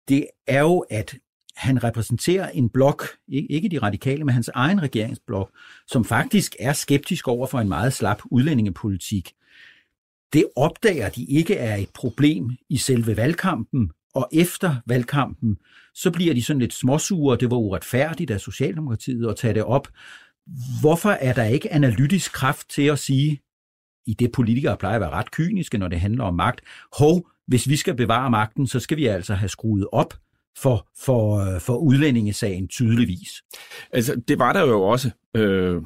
det 0.07 0.27
er 0.47 0.61
jo, 0.61 0.79
at 0.79 1.15
han 1.55 1.83
repræsenterer 1.83 2.49
en 2.49 2.69
blok, 2.69 3.07
ikke 3.27 3.69
de 3.69 3.79
radikale, 3.79 4.23
men 4.23 4.33
hans 4.33 4.49
egen 4.53 4.81
regeringsblok, 4.81 5.51
som 5.87 6.05
faktisk 6.05 6.55
er 6.59 6.73
skeptisk 6.73 7.27
over 7.27 7.47
for 7.47 7.59
en 7.59 7.69
meget 7.69 7.93
slap 7.93 8.21
udlændingepolitik. 8.25 9.33
Det 10.33 10.45
opdager 10.55 11.09
de 11.09 11.25
ikke 11.25 11.55
er 11.55 11.75
et 11.75 11.89
problem 11.93 12.49
i 12.69 12.77
selve 12.77 13.17
valgkampen, 13.17 13.91
og 14.15 14.29
efter 14.31 14.75
valgkampen, 14.85 15.57
så 15.93 16.11
bliver 16.11 16.33
de 16.33 16.43
sådan 16.43 16.59
lidt 16.59 16.73
småsure, 16.73 17.37
det 17.37 17.51
var 17.51 17.57
uretfærdigt 17.57 18.31
af 18.31 18.39
Socialdemokratiet 18.39 19.29
at 19.29 19.35
tage 19.35 19.53
det 19.53 19.63
op. 19.63 19.87
Hvorfor 20.81 21.09
er 21.09 21.33
der 21.33 21.43
ikke 21.43 21.73
analytisk 21.73 22.31
kraft 22.31 22.69
til 22.69 22.81
at 22.81 22.99
sige, 22.99 23.41
i 24.05 24.13
det 24.13 24.31
politikere 24.31 24.77
plejer 24.77 24.95
at 24.95 25.01
være 25.01 25.09
ret 25.09 25.31
kyniske, 25.31 25.77
når 25.77 25.87
det 25.87 25.99
handler 25.99 26.23
om 26.23 26.33
magt, 26.33 26.61
hov, 26.97 27.29
hvis 27.47 27.69
vi 27.69 27.75
skal 27.75 27.95
bevare 27.95 28.29
magten, 28.29 28.67
så 28.67 28.79
skal 28.79 28.97
vi 28.97 29.05
altså 29.05 29.33
have 29.33 29.49
skruet 29.49 29.87
op 29.91 30.13
for, 30.57 30.87
for, 31.05 31.37
øh, 31.37 31.61
for 31.61 31.77
udlændingesagen 31.77 32.67
tydeligvis. 32.67 33.43
Altså, 33.91 34.21
det 34.27 34.39
var 34.39 34.53
der 34.53 34.61
jo 34.61 34.81
også 34.81 35.11
øh, 35.35 35.81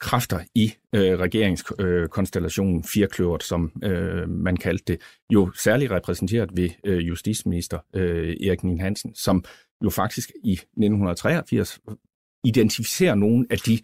kræfter 0.00 0.40
i 0.54 0.72
øh, 0.94 1.18
regeringskonstellationen, 1.18 2.78
øh, 2.78 2.84
firkløvert, 2.84 3.42
som 3.42 3.72
øh, 3.84 4.28
man 4.28 4.56
kaldte 4.56 4.92
det, 4.92 5.00
jo 5.30 5.52
særligt 5.52 5.90
repræsenteret 5.90 6.50
ved 6.56 6.70
øh, 6.84 7.08
justitsminister 7.08 7.78
øh, 7.94 8.36
Erik 8.40 8.64
Nien 8.64 8.80
Hansen, 8.80 9.14
som 9.14 9.44
jo 9.84 9.90
faktisk 9.90 10.30
i 10.44 10.52
1983 10.52 11.80
identificerer 12.44 13.14
nogle 13.14 13.46
af 13.50 13.58
de 13.58 13.78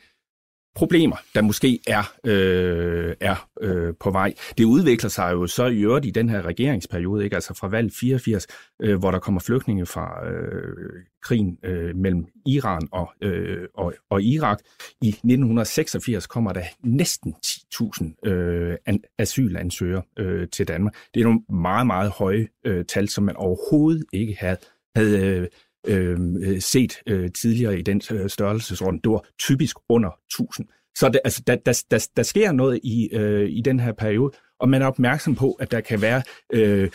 problemer, 0.75 1.17
der 1.35 1.43
måske 1.43 1.79
er, 1.87 2.13
øh, 2.25 3.15
er 3.21 3.49
øh, 3.61 3.95
på 4.01 4.11
vej. 4.11 4.35
Det 4.59 4.65
udvikler 4.65 5.11
sig 5.11 5.33
jo 5.33 5.47
så 5.47 5.67
i 5.67 5.81
øvrigt 5.81 6.07
i 6.07 6.11
den 6.11 6.29
her 6.29 6.43
regeringsperiode, 6.43 7.25
ikke? 7.25 7.37
altså 7.37 7.55
fra 7.55 7.69
valg 7.69 7.93
84, 7.93 8.47
øh, 8.83 8.99
hvor 8.99 9.11
der 9.11 9.19
kommer 9.19 9.41
flygtninge 9.41 9.87
fra 9.87 10.29
øh, 10.29 11.03
krigen 11.23 11.59
øh, 11.65 11.97
mellem 11.97 12.27
Iran 12.47 12.89
og, 12.93 13.13
øh, 13.21 13.69
og, 13.75 13.95
og 14.11 14.23
Irak. 14.23 14.59
I 15.03 15.09
1986 15.09 16.27
kommer 16.27 16.53
der 16.53 16.63
næsten 16.83 17.35
10.000 17.47 18.29
øh, 18.31 18.77
asylansøgere 19.19 20.03
øh, 20.19 20.49
til 20.49 20.69
Danmark. 20.69 20.95
Det 21.15 21.21
er 21.21 21.25
nogle 21.25 21.41
meget, 21.49 21.87
meget 21.87 22.11
høje 22.11 22.49
øh, 22.65 22.85
tal, 22.85 23.09
som 23.09 23.25
man 23.25 23.37
overhovedet 23.37 24.05
ikke 24.13 24.37
havde, 24.39 24.57
havde 24.97 25.27
øh, 25.27 25.49
øh, 25.87 26.19
set 26.61 26.97
øh, 27.07 27.31
tidligere 27.33 27.79
i 27.79 27.83
den 27.83 28.03
øh, 28.13 28.31
størrelsesorden. 28.31 29.01
Det 29.05 29.13
var 29.13 29.25
typisk 29.39 29.77
under 29.89 30.11
1000. 30.31 30.67
Så 30.97 31.09
det, 31.09 31.21
altså, 31.25 31.43
der, 31.47 31.57
der, 31.57 31.85
der, 31.91 32.09
der 32.17 32.23
sker 32.23 32.53
noget 32.53 32.81
i, 32.83 33.09
øh, 33.13 33.51
i 33.51 33.61
den 33.61 33.81
her 33.81 33.93
periode, 33.93 34.33
og 34.61 34.69
man 34.69 34.83
er 34.83 34.87
opmærksom 34.87 35.35
på, 35.35 35.53
at 35.53 35.71
der 35.71 35.81
kan 35.81 36.03
være 36.03 36.23
øh, 36.53 36.91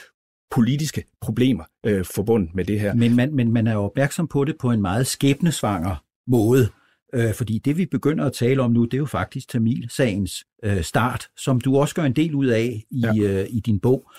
politiske 0.52 1.04
problemer 1.22 1.64
øh, 1.86 2.06
forbundet 2.06 2.56
med 2.56 2.66
det 2.66 2.80
her. 2.80 2.94
Men 2.94 3.16
man, 3.16 3.36
men 3.36 3.54
man 3.54 3.68
er 3.68 3.76
opmærksom 3.76 4.28
på 4.28 4.46
det 4.46 4.56
på 4.60 4.72
en 4.72 4.82
meget 4.82 5.08
skæbnesvanger 5.08 6.04
måde. 6.28 6.70
Øh, 7.14 7.34
fordi 7.34 7.58
det, 7.58 7.78
vi 7.78 7.86
begynder 7.86 8.26
at 8.26 8.34
tale 8.34 8.62
om 8.62 8.72
nu, 8.72 8.86
det 8.86 8.94
er 8.94 8.98
jo 8.98 9.06
faktisk 9.06 9.50
Tamil-sagens 9.50 10.46
øh, 10.64 10.84
start, 10.84 11.28
som 11.38 11.62
du 11.62 11.78
også 11.78 11.96
gør 11.96 12.04
en 12.04 12.14
del 12.14 12.36
ud 12.36 12.48
af 12.48 12.84
i, 12.92 13.00
ja. 13.00 13.14
øh, 13.24 13.48
i 13.50 13.60
din 13.60 13.80
bog. 13.80 14.12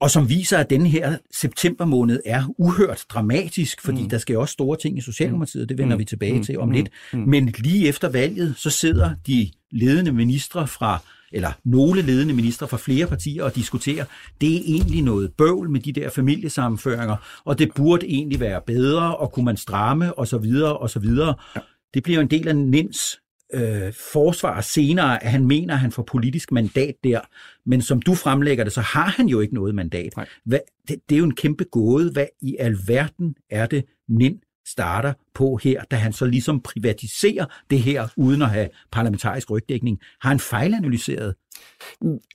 Og 0.00 0.10
som 0.10 0.28
viser, 0.28 0.58
at 0.58 0.70
den 0.70 0.86
her 0.86 1.16
september 1.32 1.84
måned 1.84 2.20
er 2.26 2.54
uhørt 2.58 3.04
dramatisk, 3.08 3.80
fordi 3.80 4.02
mm. 4.02 4.08
der 4.08 4.18
sker 4.18 4.38
også 4.38 4.52
store 4.52 4.76
ting 4.76 4.98
i 4.98 5.00
Socialdemokratiet, 5.00 5.68
det 5.68 5.78
vender 5.78 5.96
mm. 5.96 6.00
vi 6.00 6.04
tilbage 6.04 6.36
mm. 6.36 6.44
til 6.44 6.58
om 6.58 6.68
mm. 6.68 6.74
lidt. 6.74 6.88
Mm. 7.12 7.18
Men 7.18 7.54
lige 7.58 7.88
efter 7.88 8.08
valget, 8.08 8.54
så 8.56 8.70
sidder 8.70 9.14
de 9.26 9.50
ledende 9.70 10.12
ministre 10.12 10.66
fra 10.66 10.98
eller 11.32 11.52
nogle 11.64 12.02
ledende 12.02 12.34
ministre 12.34 12.68
fra 12.68 12.76
flere 12.76 13.06
partier 13.06 13.44
og 13.44 13.54
diskuterer, 13.54 14.04
det 14.40 14.56
er 14.56 14.60
egentlig 14.64 15.02
noget 15.02 15.32
bøvl 15.38 15.70
med 15.70 15.80
de 15.80 15.92
der 15.92 16.10
familiesammenføringer, 16.10 17.16
og 17.44 17.58
det 17.58 17.74
burde 17.74 18.06
egentlig 18.06 18.40
være 18.40 18.60
bedre, 18.66 19.16
og 19.16 19.32
kunne 19.32 19.44
man 19.44 19.56
stramme, 19.56 20.18
og 20.18 20.28
så 20.28 20.38
videre, 20.38 20.76
og 20.76 20.90
så 20.90 20.98
videre. 20.98 21.34
Ja. 21.56 21.60
Det 21.94 22.02
bliver 22.02 22.20
en 22.20 22.30
del 22.30 22.48
af 22.48 22.56
Nins 22.56 23.18
øh, 23.54 23.92
forsvar 24.12 24.60
senere, 24.60 25.24
at 25.24 25.30
han 25.30 25.46
mener, 25.46 25.74
at 25.74 25.80
han 25.80 25.92
får 25.92 26.02
politisk 26.02 26.52
mandat 26.52 26.94
der. 27.04 27.20
Men 27.66 27.82
som 27.82 28.02
du 28.02 28.14
fremlægger 28.14 28.64
det, 28.64 28.72
så 28.72 28.80
har 28.80 29.06
han 29.06 29.26
jo 29.26 29.40
ikke 29.40 29.54
noget 29.54 29.74
mandat. 29.74 30.12
Hvad, 30.44 30.58
det, 30.88 30.96
det 31.08 31.14
er 31.14 31.18
jo 31.18 31.24
en 31.24 31.34
kæmpe 31.34 31.64
gåde. 31.64 32.12
Hvad 32.12 32.26
i 32.42 32.56
alverden 32.58 33.34
er 33.50 33.66
det, 33.66 33.84
Nin 34.08 34.40
starter 34.66 35.12
på 35.34 35.56
her, 35.62 35.82
da 35.90 35.96
han 35.96 36.12
så 36.12 36.26
ligesom 36.26 36.60
privatiserer 36.60 37.44
det 37.70 37.78
her, 37.78 38.08
uden 38.16 38.42
at 38.42 38.50
have 38.50 38.68
parlamentarisk 38.92 39.50
rygdækning. 39.50 39.98
Har 40.20 40.28
han 40.28 40.40
fejlanalyseret? 40.40 41.34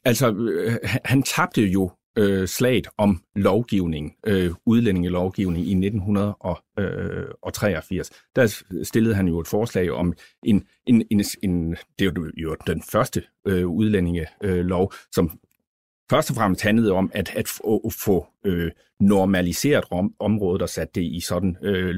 Altså, 0.06 0.34
øh, 0.34 0.78
han 1.06 1.24
tabte 1.24 1.62
jo 1.62 1.92
øh, 2.16 2.48
slaget 2.48 2.88
om 2.98 3.22
lovgivning, 3.36 4.16
øh, 4.28 4.52
udlændingelovgivning 4.66 5.68
i 5.68 5.74
1983. 5.74 8.10
Øh, 8.10 8.16
Der 8.36 8.64
stillede 8.84 9.16
han 9.16 9.28
jo 9.28 9.40
et 9.40 9.48
forslag 9.48 9.92
om 9.92 10.14
en, 10.44 10.64
en, 10.86 11.04
en, 11.12 11.24
en 11.44 11.76
det 12.00 12.08
var 12.08 12.32
jo 12.38 12.56
den 12.68 12.84
første 12.92 13.24
øh, 13.48 13.68
udlændingelov, 13.68 14.92
øh, 14.94 15.00
som 15.12 15.40
først 16.10 16.30
og 16.30 16.36
fremmest 16.36 16.62
handlede 16.62 16.92
om 16.92 17.12
at, 17.14 17.36
at 17.36 17.48
få, 17.48 17.92
få 18.06 18.28
øh, 18.46 18.72
normaliseret 19.00 19.84
om, 19.92 20.14
området 20.20 20.62
og 20.62 20.70
sat 20.70 20.96
det 20.96 21.04
i 21.04 21.20
sådan 21.20 21.58
øh, 21.62 21.98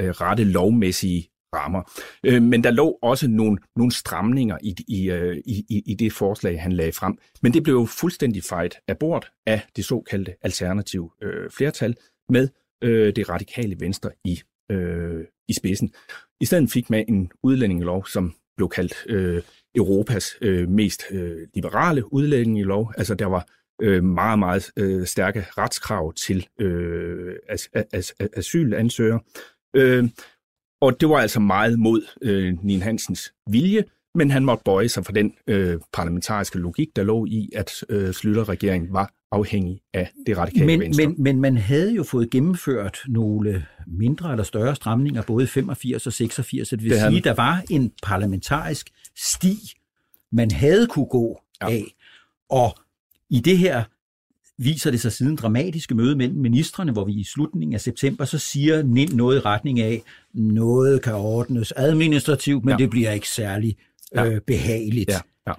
øh 0.00 0.08
rette 0.08 0.44
lovmæssige 0.44 1.28
rammer. 1.56 1.82
Øh, 2.24 2.42
men 2.42 2.64
der 2.64 2.70
lå 2.70 2.98
også 3.02 3.28
nogle, 3.28 3.58
nogle 3.76 3.92
stramninger 3.92 4.58
i, 4.62 4.74
i, 4.88 5.10
øh, 5.10 5.36
i, 5.46 5.82
i 5.86 5.94
det 5.94 6.12
forslag, 6.12 6.62
han 6.62 6.72
lagde 6.72 6.92
frem. 6.92 7.18
Men 7.42 7.54
det 7.54 7.62
blev 7.62 7.86
fuldstændig 7.86 8.42
fejt 8.44 8.78
af 8.88 8.98
bord 8.98 9.30
af 9.46 9.60
det 9.76 9.84
såkaldte 9.84 10.34
alternativ 10.42 11.12
øh, 11.22 11.50
flertal 11.50 11.96
med 12.28 12.48
øh, 12.84 13.16
det 13.16 13.28
radikale 13.28 13.76
venstre 13.80 14.10
i, 14.24 14.42
øh, 14.70 15.24
i 15.48 15.52
spidsen. 15.52 15.92
I 16.40 16.44
stedet 16.44 16.70
fik 16.70 16.90
man 16.90 17.04
en 17.08 17.30
udlændingelov, 17.42 18.06
som 18.06 18.34
blev 18.56 18.68
kaldt 18.68 18.94
øh, 19.08 19.42
Europas 19.74 20.36
øh, 20.40 20.68
mest 20.68 21.02
øh, 21.10 21.46
liberale 21.54 22.12
udlændingelov. 22.12 22.92
Altså 22.96 23.14
der 23.14 23.26
var 23.26 23.46
øh, 23.82 24.04
meget, 24.04 24.38
meget 24.38 24.70
øh, 24.76 25.06
stærke 25.06 25.46
retskrav 25.58 26.14
til 26.14 26.46
øh, 26.60 27.36
as, 27.48 27.68
as, 27.72 27.84
as, 27.92 28.14
asylansøgere. 28.36 29.20
Øh, 29.76 30.08
og 30.80 31.00
det 31.00 31.08
var 31.08 31.16
altså 31.16 31.40
meget 31.40 31.78
mod 31.78 32.02
øh, 32.22 32.54
Nien 32.62 32.82
Hansens 32.82 33.32
vilje, 33.50 33.84
men 34.14 34.30
han 34.30 34.44
måtte 34.44 34.64
bøje 34.64 34.88
sig 34.88 35.04
for 35.04 35.12
den 35.12 35.34
øh, 35.46 35.80
parlamentariske 35.92 36.58
logik, 36.58 36.88
der 36.96 37.02
lå 37.02 37.26
i, 37.26 37.50
at 37.54 37.84
øh, 37.88 38.12
Slytter-regeringen 38.12 38.92
var 38.92 39.12
afhængig 39.32 39.80
af 39.94 40.10
det 40.26 40.36
radikale 40.36 40.66
men, 40.66 40.80
venstre. 40.80 41.06
Men, 41.06 41.22
men 41.22 41.40
man 41.40 41.56
havde 41.56 41.94
jo 41.94 42.02
fået 42.02 42.30
gennemført 42.30 42.98
nogle 43.08 43.66
mindre 43.86 44.30
eller 44.30 44.44
større 44.44 44.76
stramninger, 44.76 45.22
både 45.22 45.46
85 45.46 46.06
og 46.06 46.12
86, 46.12 46.68
så 46.68 46.76
det 46.76 46.84
vil 46.84 46.92
det 46.92 47.00
sige, 47.00 47.18
at 47.18 47.24
der 47.24 47.34
var 47.34 47.62
en 47.70 47.92
parlamentarisk 48.02 48.90
sti, 49.16 49.56
man 50.32 50.50
havde 50.50 50.86
kunne 50.86 51.06
gå 51.06 51.40
ja. 51.62 51.70
af. 51.70 51.84
Og 52.50 52.76
i 53.30 53.40
det 53.40 53.58
her 53.58 53.84
viser 54.58 54.90
det 54.90 55.00
sig 55.00 55.12
siden 55.12 55.36
dramatiske 55.36 55.94
møde 55.94 56.16
mellem 56.16 56.38
ministerne, 56.38 56.92
hvor 56.92 57.04
vi 57.04 57.12
i 57.12 57.24
slutningen 57.24 57.74
af 57.74 57.80
september, 57.80 58.24
så 58.24 58.38
siger 58.38 58.82
NIN 58.82 59.08
noget 59.08 59.36
i 59.36 59.40
retning 59.40 59.80
af, 59.80 60.02
noget 60.34 61.02
kan 61.02 61.14
ordnes 61.14 61.72
administrativt, 61.76 62.64
men 62.64 62.72
ja. 62.72 62.76
det 62.76 62.90
bliver 62.90 63.10
ikke 63.10 63.28
særlig 63.28 63.76
ja. 64.14 64.26
øh, 64.26 64.40
behageligt. 64.40 65.10
Ja. 65.10 65.20
Ja. 65.46 65.52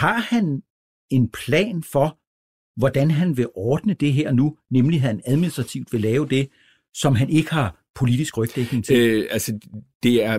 Har 0.00 0.18
han 0.20 0.62
en 1.10 1.28
plan 1.28 1.82
for, 1.82 2.18
hvordan 2.76 3.10
han 3.10 3.36
vil 3.36 3.48
ordne 3.54 3.94
det 3.94 4.12
her 4.12 4.32
nu, 4.32 4.56
nemlig 4.70 4.96
at 4.96 5.02
han 5.02 5.22
administrativt 5.26 5.92
vil 5.92 6.00
lave 6.00 6.28
det, 6.28 6.48
som 6.94 7.14
han 7.14 7.30
ikke 7.30 7.50
har 7.50 7.84
politisk 7.94 8.38
rygdækning 8.38 8.84
til? 8.84 8.96
Øh, 8.96 9.28
altså, 9.30 9.58
det 10.02 10.24
er 10.24 10.38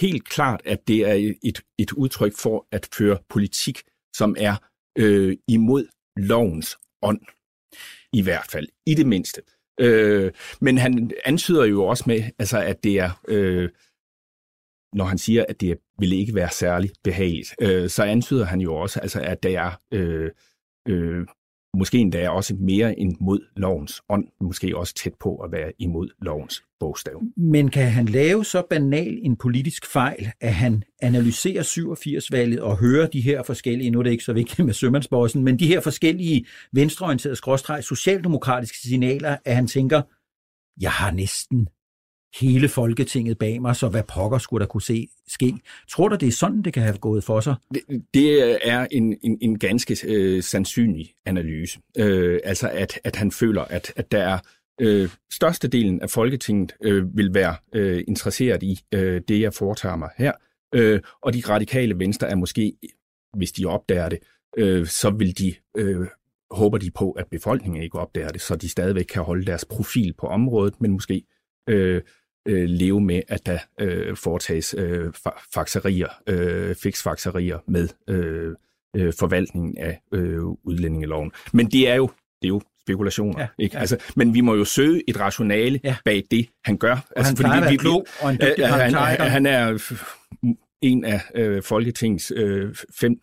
helt 0.00 0.28
klart, 0.28 0.60
at 0.64 0.88
det 0.88 0.96
er 0.96 1.34
et, 1.42 1.60
et 1.78 1.92
udtryk 1.92 2.36
for 2.38 2.66
at 2.72 2.88
føre 2.98 3.18
politik, 3.28 3.82
som 4.16 4.36
er 4.38 4.56
øh, 4.98 5.36
imod 5.48 5.86
lovens 6.16 6.76
ånd. 7.04 7.20
I 8.12 8.22
hvert 8.22 8.46
fald, 8.50 8.68
i 8.86 8.94
det 8.94 9.06
mindste. 9.06 9.42
Øh, 9.80 10.32
men 10.60 10.78
han 10.78 11.10
antyder 11.24 11.64
jo 11.64 11.84
også 11.84 12.04
med, 12.06 12.22
altså, 12.38 12.58
at 12.58 12.84
det 12.84 12.98
er, 12.98 13.20
øh, 13.28 13.68
når 14.92 15.04
han 15.04 15.18
siger, 15.18 15.44
at 15.48 15.60
det 15.60 15.78
ville 15.98 16.16
ikke 16.16 16.34
være 16.34 16.50
særlig 16.50 16.90
behageligt, 17.04 17.54
øh, 17.60 17.88
så 17.90 18.02
antyder 18.02 18.44
han 18.44 18.60
jo 18.60 18.74
også, 18.74 19.00
altså, 19.00 19.20
at 19.20 19.42
det 19.42 19.56
er 19.56 19.80
øh, 19.92 20.30
øh, 20.88 21.26
måske 21.74 21.98
endda 21.98 22.28
også 22.28 22.54
mere 22.54 22.98
end 22.98 23.16
mod 23.20 23.40
lovens 23.56 24.02
ånd, 24.08 24.24
måske 24.40 24.76
også 24.76 24.94
tæt 24.94 25.14
på 25.20 25.36
at 25.36 25.52
være 25.52 25.72
imod 25.78 26.08
lovens 26.22 26.62
bogstav. 26.80 27.22
Men 27.36 27.70
kan 27.70 27.90
han 27.90 28.06
lave 28.06 28.44
så 28.44 28.62
banal 28.70 29.18
en 29.22 29.36
politisk 29.36 29.86
fejl, 29.86 30.30
at 30.40 30.54
han 30.54 30.82
analyserer 31.02 31.62
87-valget 31.62 32.60
og 32.60 32.78
hører 32.78 33.06
de 33.06 33.20
her 33.20 33.42
forskellige, 33.42 33.90
nu 33.90 33.98
er 33.98 34.02
det 34.02 34.10
ikke 34.10 34.24
så 34.24 34.32
vigtigt 34.32 34.66
med 34.66 34.74
sømandsbossen, 34.74 35.44
men 35.44 35.58
de 35.58 35.66
her 35.66 35.80
forskellige 35.80 36.46
venstreorienterede 36.72 37.36
skråstreg 37.36 37.84
socialdemokratiske 37.84 38.78
signaler, 38.78 39.36
at 39.44 39.56
han 39.56 39.66
tænker, 39.66 40.02
jeg 40.80 40.90
har 40.90 41.10
næsten 41.10 41.68
hele 42.40 42.68
Folketinget 42.68 43.38
bag 43.38 43.62
mig, 43.62 43.76
så 43.76 43.88
hvad 43.88 44.02
pokker 44.02 44.38
skulle 44.38 44.62
der 44.62 44.68
kunne 44.68 44.82
se 44.82 45.08
ske? 45.28 45.54
Tror 45.90 46.08
du, 46.08 46.16
det 46.16 46.28
er 46.28 46.32
sådan, 46.32 46.62
det 46.62 46.72
kan 46.72 46.82
have 46.82 46.98
gået 46.98 47.24
for 47.24 47.40
sig? 47.40 47.54
Det, 47.74 47.82
det 48.14 48.58
er 48.68 48.86
en, 48.90 49.18
en, 49.22 49.38
en 49.40 49.58
ganske 49.58 49.96
øh, 50.06 50.42
sandsynlig 50.42 51.14
analyse. 51.26 51.78
Øh, 51.98 52.40
altså, 52.44 52.68
at, 52.68 53.00
at 53.04 53.16
han 53.16 53.30
føler, 53.32 53.62
at, 53.62 53.92
at 53.96 54.12
der 54.12 54.22
er 54.22 54.38
øh, 54.80 55.08
størstedelen 55.32 56.00
af 56.00 56.10
Folketinget 56.10 56.74
øh, 56.82 57.16
vil 57.16 57.34
være 57.34 57.56
øh, 57.74 58.04
interesseret 58.08 58.62
i 58.62 58.80
øh, 58.94 59.20
det, 59.28 59.40
jeg 59.40 59.54
foretager 59.54 59.96
mig 59.96 60.10
her. 60.18 60.32
Øh, 60.74 61.00
og 61.22 61.34
de 61.34 61.42
radikale 61.48 61.98
venstre 61.98 62.28
er 62.28 62.34
måske, 62.34 62.72
hvis 63.36 63.52
de 63.52 63.66
opdager 63.66 64.08
det, 64.08 64.18
øh, 64.56 64.86
så 64.86 65.10
vil 65.10 65.38
de 65.38 65.54
øh, 65.76 66.06
håber 66.50 66.78
de 66.78 66.90
på, 66.90 67.10
at 67.10 67.26
befolkningen 67.30 67.82
ikke 67.82 67.98
opdager 67.98 68.28
det, 68.28 68.40
så 68.40 68.56
de 68.56 68.68
stadigvæk 68.68 69.04
kan 69.04 69.22
holde 69.22 69.44
deres 69.44 69.64
profil 69.64 70.14
på 70.18 70.26
området, 70.26 70.80
men 70.80 70.90
måske 70.90 71.22
øh, 71.68 72.02
øh, 72.46 72.64
leve 72.68 73.00
med, 73.00 73.22
at 73.28 73.46
der 73.46 73.58
øh, 73.80 74.16
foretages 74.16 74.74
øh, 74.78 75.12
fakserier, 75.54 76.08
øh, 76.26 76.74
fiksfakserier 76.74 77.58
med 77.66 77.88
øh, 78.08 78.54
øh, 78.96 79.12
forvaltningen 79.18 79.78
af 79.78 80.00
øh, 80.12 80.44
udlændingeloven. 80.44 81.32
Men 81.52 81.66
det 81.66 81.88
er 81.88 81.94
jo, 81.94 82.10
det 82.42 82.48
er 82.48 82.48
jo 82.48 82.60
spekulationer. 82.80 83.40
Ja, 83.40 83.46
ikke? 83.58 83.76
Ja. 83.76 83.80
Altså, 83.80 83.96
men 84.16 84.34
vi 84.34 84.40
må 84.40 84.54
jo 84.54 84.64
søge 84.64 85.02
et 85.08 85.20
rationale 85.20 85.80
ja. 85.84 85.96
bag 86.04 86.22
det, 86.30 86.48
han 86.64 86.76
gør. 86.76 86.92
Og 86.92 87.00
altså, 87.16 87.46
han 87.46 87.62
fordi 87.62 87.72
vi, 87.72 87.76
klog 87.76 88.06
og 88.20 88.30
en 88.30 88.36
dygtig 88.36 88.64
øh, 88.64 88.70
han, 88.70 88.94
han 89.30 89.46
er 89.46 89.92
en 90.82 91.04
af 91.04 91.20
øh, 91.34 91.62
Folketingets 91.62 92.32
øh, 92.36 92.74
fem 93.00 93.16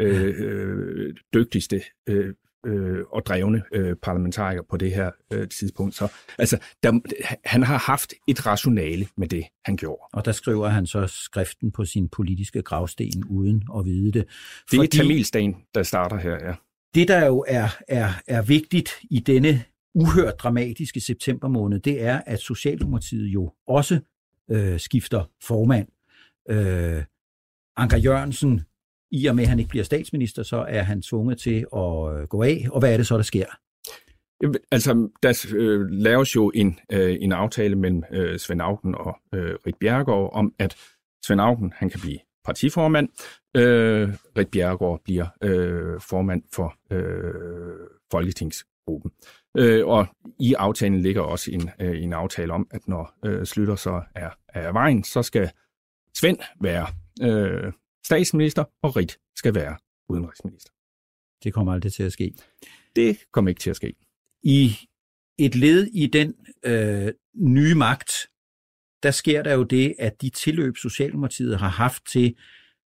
øh, 0.00 0.34
øh, 0.38 1.14
dygtigste 1.34 1.82
øh, 2.08 2.34
øh, 2.66 3.04
og 3.12 3.26
drevne 3.26 3.62
øh, 3.72 3.96
parlamentarikere 4.02 4.64
på 4.70 4.76
det 4.76 4.94
her 4.94 5.10
øh, 5.32 5.48
tidspunkt. 5.48 5.94
Så 5.94 6.08
altså, 6.38 6.58
der, 6.82 7.00
han 7.44 7.62
har 7.62 7.78
haft 7.78 8.14
et 8.28 8.46
rationale 8.46 9.06
med 9.16 9.28
det, 9.28 9.44
han 9.64 9.76
gjorde. 9.76 10.02
Og 10.12 10.24
der 10.24 10.32
skriver 10.32 10.68
han 10.68 10.86
så 10.86 11.06
skriften 11.06 11.72
på 11.72 11.84
sin 11.84 12.08
politiske 12.08 12.62
gravsten 12.62 13.24
uden 13.24 13.62
at 13.78 13.84
vide 13.84 14.12
det. 14.12 14.28
Det 14.70 14.80
er 14.80 14.86
Tamilsten, 14.86 15.56
der 15.74 15.82
starter 15.82 16.16
her, 16.16 16.32
ja. 16.32 16.54
Det, 16.94 17.08
der 17.08 17.26
jo 17.26 17.44
er, 17.48 17.68
er, 17.88 18.10
er 18.26 18.42
vigtigt 18.42 18.90
i 19.10 19.20
denne 19.20 19.64
uhørt 19.94 20.38
dramatiske 20.38 21.00
september 21.00 21.48
måned, 21.48 21.80
det 21.80 22.02
er, 22.02 22.20
at 22.26 22.38
Socialdemokratiet 22.38 23.26
jo 23.26 23.52
også 23.66 24.00
øh, 24.50 24.80
skifter 24.80 25.30
formand. 25.42 25.88
Øh, 26.50 27.02
Anker 27.76 27.98
Jørgensen 27.98 28.60
i 29.12 29.26
og 29.26 29.36
med, 29.36 29.42
at 29.44 29.48
han 29.48 29.58
ikke 29.58 29.68
bliver 29.68 29.84
statsminister, 29.84 30.42
så 30.42 30.64
er 30.68 30.82
han 30.82 31.02
tvunget 31.02 31.38
til 31.38 31.66
at 31.76 32.20
øh, 32.20 32.28
gå 32.28 32.42
af. 32.42 32.66
Og 32.70 32.80
hvad 32.80 32.92
er 32.92 32.96
det 32.96 33.06
så, 33.06 33.16
der 33.16 33.22
sker? 33.22 33.46
Altså, 34.72 35.08
der 35.22 35.46
øh, 35.54 35.86
laves 35.90 36.36
jo 36.36 36.52
en, 36.54 36.78
øh, 36.92 37.16
en 37.20 37.32
aftale 37.32 37.76
mellem 37.76 38.02
øh, 38.12 38.38
Svend 38.38 38.62
Augen 38.62 38.94
og 38.94 39.16
øh, 39.34 39.54
Rit 39.66 39.76
Bjergård 39.80 40.30
om, 40.32 40.54
at 40.58 40.76
Svend 41.26 41.40
Augen 41.40 41.72
han 41.76 41.90
kan 41.90 42.00
blive 42.00 42.18
partiformand. 42.44 43.08
Øh, 43.56 44.08
Rit 44.38 44.48
Bjergård 44.48 45.00
bliver 45.04 45.26
øh, 45.42 46.00
formand 46.00 46.42
for 46.54 46.74
øh, 46.90 47.88
Folketingsgruppen. 48.10 49.10
Øh, 49.58 49.86
og 49.86 50.06
i 50.40 50.54
aftalen 50.54 51.00
ligger 51.00 51.22
også 51.22 51.50
en, 51.50 51.70
øh, 51.80 52.02
en 52.02 52.12
aftale 52.12 52.52
om, 52.52 52.66
at 52.70 52.88
når 52.88 53.14
øh, 53.24 53.46
Slytter 53.46 53.76
så 53.76 54.02
er, 54.14 54.30
er 54.48 54.72
vejen, 54.72 55.04
så 55.04 55.22
skal 55.22 55.50
Svend 56.16 56.38
være 56.60 56.86
øh, 57.22 57.72
statsminister, 58.06 58.64
og 58.82 58.96
Rit 58.96 59.18
skal 59.36 59.54
være 59.54 59.76
udenrigsminister. 60.08 60.70
Det 61.44 61.54
kommer 61.54 61.72
aldrig 61.72 61.92
til 61.92 62.02
at 62.02 62.12
ske. 62.12 62.34
Det 62.96 63.18
kommer 63.32 63.48
ikke 63.48 63.60
til 63.60 63.70
at 63.70 63.76
ske. 63.76 63.94
I 64.42 64.76
et 65.38 65.54
led 65.54 65.86
i 65.86 66.06
den 66.06 66.34
øh, 66.64 67.12
nye 67.34 67.74
magt, 67.74 68.12
der 69.02 69.10
sker 69.10 69.42
der 69.42 69.54
jo 69.54 69.62
det, 69.62 69.94
at 69.98 70.22
de 70.22 70.30
tilløb, 70.30 70.76
Socialdemokratiet 70.76 71.58
har 71.58 71.68
haft 71.68 72.06
til, 72.06 72.36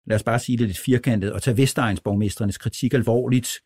lad 0.05 0.15
os 0.15 0.23
bare 0.23 0.39
sige 0.39 0.57
det 0.57 0.67
lidt 0.67 0.79
firkantet, 0.79 1.31
at 1.31 1.41
tage 1.41 1.57
Vestegnsborgmestrenes 1.57 2.57
kritik 2.57 2.93
alvorligt, 2.93 3.61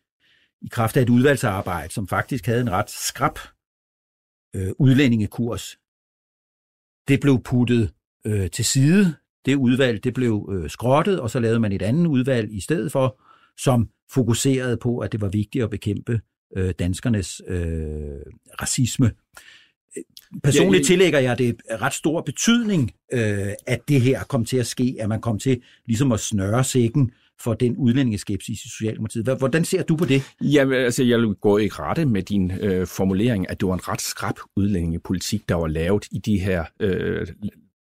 i 0.61 0.67
kraft 0.67 0.97
af 0.97 1.01
et 1.01 1.09
udvalgsarbejde, 1.09 1.93
som 1.93 2.07
faktisk 2.07 2.45
havde 2.45 2.61
en 2.61 2.71
ret 2.71 2.89
skrab 2.89 3.39
øh, 4.55 4.71
udlændingekurs. 4.79 5.77
Det 7.07 7.19
blev 7.21 7.43
puttet 7.43 7.93
øh, 8.25 8.51
til 8.51 8.65
side. 8.65 9.15
Det 9.47 9.55
udvalg 9.55 10.03
det 10.03 10.13
blev 10.13 10.49
øh, 10.53 10.69
skrottet, 10.69 11.19
og 11.19 11.29
så 11.29 11.39
lavede 11.39 11.59
man 11.59 11.71
et 11.71 11.81
andet 11.81 12.07
udvalg 12.07 12.53
i 12.53 12.61
stedet 12.61 12.91
for, 12.91 13.19
som 13.57 13.89
fokuserede 14.11 14.77
på, 14.77 14.97
at 14.97 15.11
det 15.11 15.21
var 15.21 15.29
vigtigt 15.29 15.63
at 15.63 15.69
bekæmpe 15.69 16.21
øh, 16.57 16.73
danskernes 16.79 17.41
øh, 17.47 17.59
racisme. 18.61 19.11
Personligt 20.43 20.85
tillægger 20.85 21.19
jeg 21.19 21.37
det 21.37 21.55
ret 21.81 21.93
stor 21.93 22.21
betydning, 22.21 22.91
øh, 23.13 23.47
at 23.67 23.79
det 23.87 24.01
her 24.01 24.23
kom 24.23 24.45
til 24.45 24.57
at 24.57 24.67
ske, 24.67 24.95
at 24.99 25.09
man 25.09 25.21
kom 25.21 25.39
til 25.39 25.61
ligesom 25.85 26.11
at 26.11 26.19
snøre 26.19 26.63
sækken 26.63 27.11
for 27.39 27.53
den 27.53 27.77
udlændingeskepsis 27.77 28.65
i 28.65 28.69
Socialdemokratiet. 28.69 29.37
Hvordan 29.37 29.65
ser 29.65 29.83
du 29.83 29.95
på 29.95 30.05
det? 30.05 30.21
Jamen, 30.41 30.73
altså, 30.73 31.03
jeg 31.03 31.19
vil 31.19 31.35
gå 31.35 31.57
i 31.57 31.67
rette 31.67 32.05
med 32.05 32.23
din 32.23 32.51
øh, 32.51 32.87
formulering, 32.87 33.49
at 33.49 33.59
det 33.59 33.67
var 33.67 33.73
en 33.73 33.87
ret 33.87 34.01
skrab 34.01 34.35
udlændingepolitik, 34.55 35.49
der 35.49 35.55
var 35.55 35.67
lavet 35.67 36.07
i 36.11 36.19
de 36.19 36.39
her, 36.39 36.65
øh, 36.79 37.27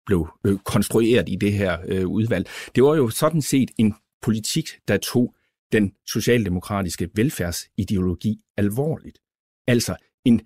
blev 0.06 0.28
øh, 0.48 0.58
konstrueret 0.58 1.30
i 1.30 1.36
det 1.36 1.54
her 1.54 1.78
øh, 1.88 2.08
udvalg. 2.08 2.48
Det 2.76 2.84
var 2.84 2.96
jo 2.96 3.10
sådan 3.10 3.42
set 3.42 3.72
en 3.78 3.94
politik, 4.22 4.70
der 4.88 4.98
tog 4.98 5.36
den 5.72 5.94
socialdemokratiske 6.08 7.10
velfærdsideologi 7.16 8.42
alvorligt. 8.58 9.20
Altså 9.68 9.96
en 10.26 10.42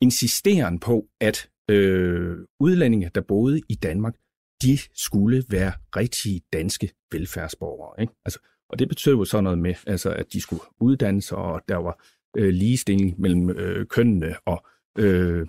insisteren 0.00 0.78
på, 0.78 1.06
at 1.20 1.48
øh, 1.70 2.36
udlændinge, 2.60 3.10
der 3.14 3.20
boede 3.20 3.60
i 3.68 3.74
Danmark, 3.74 4.14
de 4.62 4.78
skulle 4.94 5.44
være 5.48 5.72
rigtige 5.96 6.40
danske 6.52 6.90
velfærdsborgere. 7.12 8.00
Ikke? 8.00 8.12
Altså, 8.24 8.38
og 8.68 8.78
det 8.78 8.88
betød 8.88 9.12
jo 9.12 9.24
sådan 9.24 9.44
noget 9.44 9.58
med, 9.58 9.74
altså, 9.86 10.10
at 10.10 10.32
de 10.32 10.40
skulle 10.40 10.62
uddannes, 10.80 11.32
og 11.32 11.62
der 11.68 11.76
var 11.76 12.04
øh, 12.36 12.48
ligestilling 12.48 13.20
mellem 13.20 13.50
øh, 13.50 13.86
kønnene. 13.86 14.34
Og, 14.46 14.66
øh, 14.98 15.46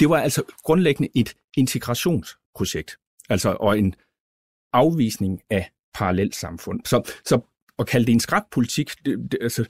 det 0.00 0.10
var 0.10 0.20
altså 0.20 0.42
grundlæggende 0.62 1.08
et 1.14 1.34
integrationsprojekt, 1.56 2.96
altså, 3.28 3.56
og 3.60 3.78
en 3.78 3.94
afvisning 4.72 5.40
af 5.50 5.70
parallelt 5.94 6.36
samfund. 6.36 6.80
Så, 6.84 7.12
så 7.24 7.40
at 7.78 7.86
kalde 7.86 8.06
det 8.06 8.12
en 8.12 8.20
skrabpolitik, 8.20 8.90
det, 9.04 9.32
det, 9.32 9.38
altså, 9.40 9.64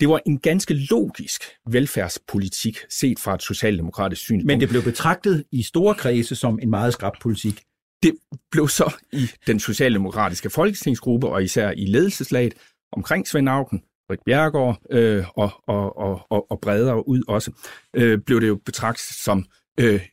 det 0.00 0.08
var 0.08 0.20
en 0.26 0.38
ganske 0.38 0.74
logisk 0.74 1.42
velfærdspolitik, 1.68 2.78
set 2.88 3.18
fra 3.18 3.34
et 3.34 3.42
socialdemokratisk 3.42 4.22
synspunkt. 4.22 4.46
Men 4.46 4.60
det 4.60 4.68
blev 4.68 4.82
betragtet 4.82 5.44
i 5.52 5.62
store 5.62 5.94
kredse 5.94 6.36
som 6.36 6.58
en 6.62 6.70
meget 6.70 6.92
skrab 6.92 7.12
politik. 7.20 7.62
Det 8.02 8.14
blev 8.50 8.68
så 8.68 8.94
i 9.12 9.30
den 9.46 9.60
socialdemokratiske 9.60 10.50
folketingsgruppe, 10.50 11.28
og 11.28 11.44
især 11.44 11.70
i 11.70 11.86
ledelseslaget 11.86 12.54
omkring 12.92 13.28
Svend 13.28 13.48
Auken, 13.48 13.82
Rik 14.10 14.18
Bjergård 14.26 14.78
øh, 14.90 15.24
og, 15.36 15.50
og, 15.66 15.98
og, 15.98 16.26
og, 16.30 16.50
og 16.50 16.60
bredere 16.60 17.08
ud 17.08 17.22
også, 17.28 17.50
øh, 17.96 18.18
blev 18.18 18.40
det 18.40 18.48
jo 18.48 18.60
betragtet 18.64 19.04
som 19.24 19.46
øh, 19.80 20.08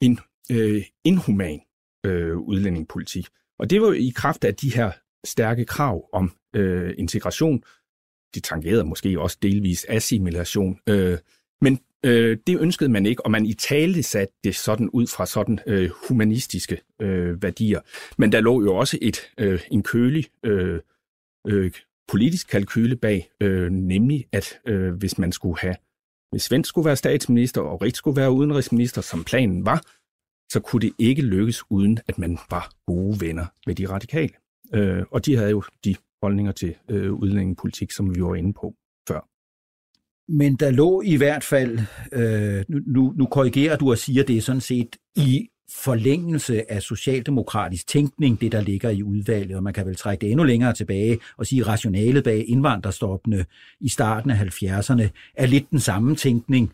en 0.00 0.18
øh, 0.52 0.82
inhuman 1.04 1.60
øh, 2.06 2.36
udlændingepolitik. 2.36 3.26
Og 3.58 3.70
det 3.70 3.82
var 3.82 3.92
i 3.92 4.12
kraft 4.16 4.44
af 4.44 4.54
de 4.54 4.74
her 4.74 4.92
stærke 5.24 5.64
krav 5.64 6.08
om 6.12 6.32
øh, 6.56 6.94
integration. 6.98 7.64
De 8.34 8.40
tangerede 8.40 8.84
måske 8.84 9.20
også 9.20 9.38
delvis 9.42 9.86
assimilation. 9.88 10.78
Øh, 10.88 11.18
men 11.60 11.80
øh, 12.04 12.38
det 12.46 12.60
ønskede 12.60 12.90
man 12.90 13.06
ikke, 13.06 13.24
og 13.24 13.30
man 13.30 13.46
i 13.46 13.52
tale 13.52 14.02
satte 14.02 14.34
det 14.44 14.56
sådan 14.56 14.90
ud 14.90 15.06
fra 15.06 15.26
sådan 15.26 15.58
øh, 15.66 15.90
humanistiske 16.08 16.80
øh, 17.00 17.42
værdier. 17.42 17.80
Men 18.18 18.32
der 18.32 18.40
lå 18.40 18.62
jo 18.62 18.74
også 18.74 18.98
et 19.02 19.30
øh, 19.38 19.60
en 19.70 19.82
kølig 19.82 20.26
øh, 20.42 20.80
øh, 21.46 21.72
politisk 22.08 22.48
kalkyle 22.48 22.96
bag, 22.96 23.30
øh, 23.40 23.70
nemlig 23.70 24.26
at 24.32 24.58
øh, 24.66 24.92
hvis 24.92 25.18
man 25.18 25.32
skulle 25.32 25.58
have, 25.58 25.74
hvis 26.34 26.42
Svend 26.42 26.64
skulle 26.64 26.86
være 26.86 26.96
statsminister 26.96 27.60
og 27.60 27.82
Rik 27.82 27.94
skulle 27.96 28.20
være 28.20 28.32
udenrigsminister, 28.32 29.00
som 29.00 29.24
planen 29.24 29.66
var, 29.66 29.82
så 30.52 30.60
kunne 30.60 30.80
det 30.80 30.92
ikke 30.98 31.22
lykkes 31.22 31.62
uden, 31.70 31.98
at 32.06 32.18
man 32.18 32.38
var 32.50 32.72
gode 32.86 33.20
venner 33.20 33.46
med 33.66 33.74
de 33.74 33.88
radikale. 33.88 34.32
Øh, 34.74 35.04
og 35.10 35.26
de 35.26 35.36
havde 35.36 35.50
jo 35.50 35.62
de 35.84 35.96
holdninger 36.22 36.52
til 36.52 36.74
øh, 36.90 37.12
udlændingepolitik, 37.12 37.90
som 37.90 38.14
vi 38.14 38.22
var 38.22 38.34
inde 38.34 38.52
på 38.52 38.74
før. 39.08 39.20
Men 40.32 40.56
der 40.56 40.70
lå 40.70 41.02
i 41.02 41.16
hvert 41.16 41.44
fald, 41.44 41.78
øh, 42.12 42.64
nu, 42.68 43.12
nu, 43.16 43.26
korrigerer 43.26 43.76
du 43.76 43.90
og 43.90 43.98
siger, 43.98 44.24
det 44.24 44.36
er 44.36 44.40
sådan 44.40 44.60
set 44.60 44.96
i 45.16 45.48
forlængelse 45.70 46.72
af 46.72 46.82
socialdemokratisk 46.82 47.86
tænkning, 47.86 48.40
det 48.40 48.52
der 48.52 48.60
ligger 48.60 48.90
i 48.90 49.02
udvalget, 49.02 49.56
og 49.56 49.62
man 49.62 49.72
kan 49.72 49.86
vel 49.86 49.96
trække 49.96 50.20
det 50.20 50.30
endnu 50.30 50.44
længere 50.44 50.72
tilbage 50.72 51.18
og 51.36 51.46
sige, 51.46 51.60
at 51.60 51.68
rationalet 51.68 52.24
bag 52.24 52.44
indvandrerstoppene 52.48 53.44
i 53.80 53.88
starten 53.88 54.30
af 54.30 54.36
70'erne 54.36 55.08
er 55.34 55.46
lidt 55.46 55.70
den 55.70 55.80
samme 55.80 56.16
tænkning, 56.16 56.72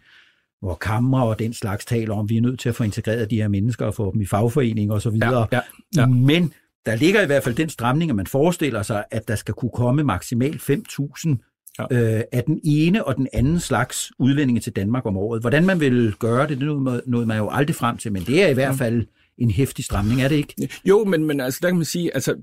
hvor 0.60 0.74
kammer 0.74 1.20
og 1.20 1.38
den 1.38 1.52
slags 1.52 1.84
taler 1.84 2.14
om, 2.14 2.24
at 2.24 2.30
vi 2.30 2.36
er 2.36 2.40
nødt 2.40 2.60
til 2.60 2.68
at 2.68 2.74
få 2.74 2.84
integreret 2.84 3.30
de 3.30 3.36
her 3.36 3.48
mennesker 3.48 3.86
og 3.86 3.94
få 3.94 4.12
dem 4.12 4.20
i 4.20 4.26
fagforening 4.26 4.92
og 4.92 5.02
så 5.02 5.10
videre. 5.10 5.46
Ja, 5.52 5.56
ja, 5.56 6.00
ja. 6.00 6.06
Men 6.06 6.52
der 6.86 6.94
ligger 6.94 7.22
i 7.22 7.26
hvert 7.26 7.44
fald 7.44 7.54
den 7.54 7.68
stramning, 7.68 8.10
at 8.10 8.16
man 8.16 8.26
forestiller 8.26 8.82
sig, 8.82 9.04
at 9.10 9.28
der 9.28 9.34
skal 9.34 9.54
kunne 9.54 9.70
komme 9.74 10.04
maksimalt 10.04 10.70
5.000 10.70 11.49
ja. 11.78 11.84
øh, 11.90 12.22
af 12.32 12.44
den 12.44 12.60
ene 12.64 13.04
og 13.04 13.16
den 13.16 13.28
anden 13.32 13.60
slags 13.60 14.12
udlændinge 14.18 14.60
til 14.60 14.76
Danmark 14.76 15.06
om 15.06 15.16
året. 15.16 15.40
Hvordan 15.40 15.66
man 15.66 15.80
vil 15.80 16.14
gøre 16.18 16.46
det, 16.46 16.60
det 16.60 16.66
nåede 17.06 17.26
man 17.26 17.38
jo 17.38 17.48
aldrig 17.50 17.76
frem 17.76 17.96
til, 17.96 18.12
men 18.12 18.22
det 18.22 18.42
er 18.42 18.48
i 18.48 18.54
hvert 18.54 18.74
fald 18.74 19.06
en 19.38 19.50
hæftig 19.50 19.84
stramning, 19.84 20.22
er 20.22 20.28
det 20.28 20.36
ikke? 20.36 20.68
Jo, 20.84 21.04
men, 21.04 21.24
men 21.24 21.40
altså, 21.40 21.58
der 21.62 21.68
kan 21.68 21.76
man 21.76 21.84
sige, 21.84 22.14
altså 22.14 22.36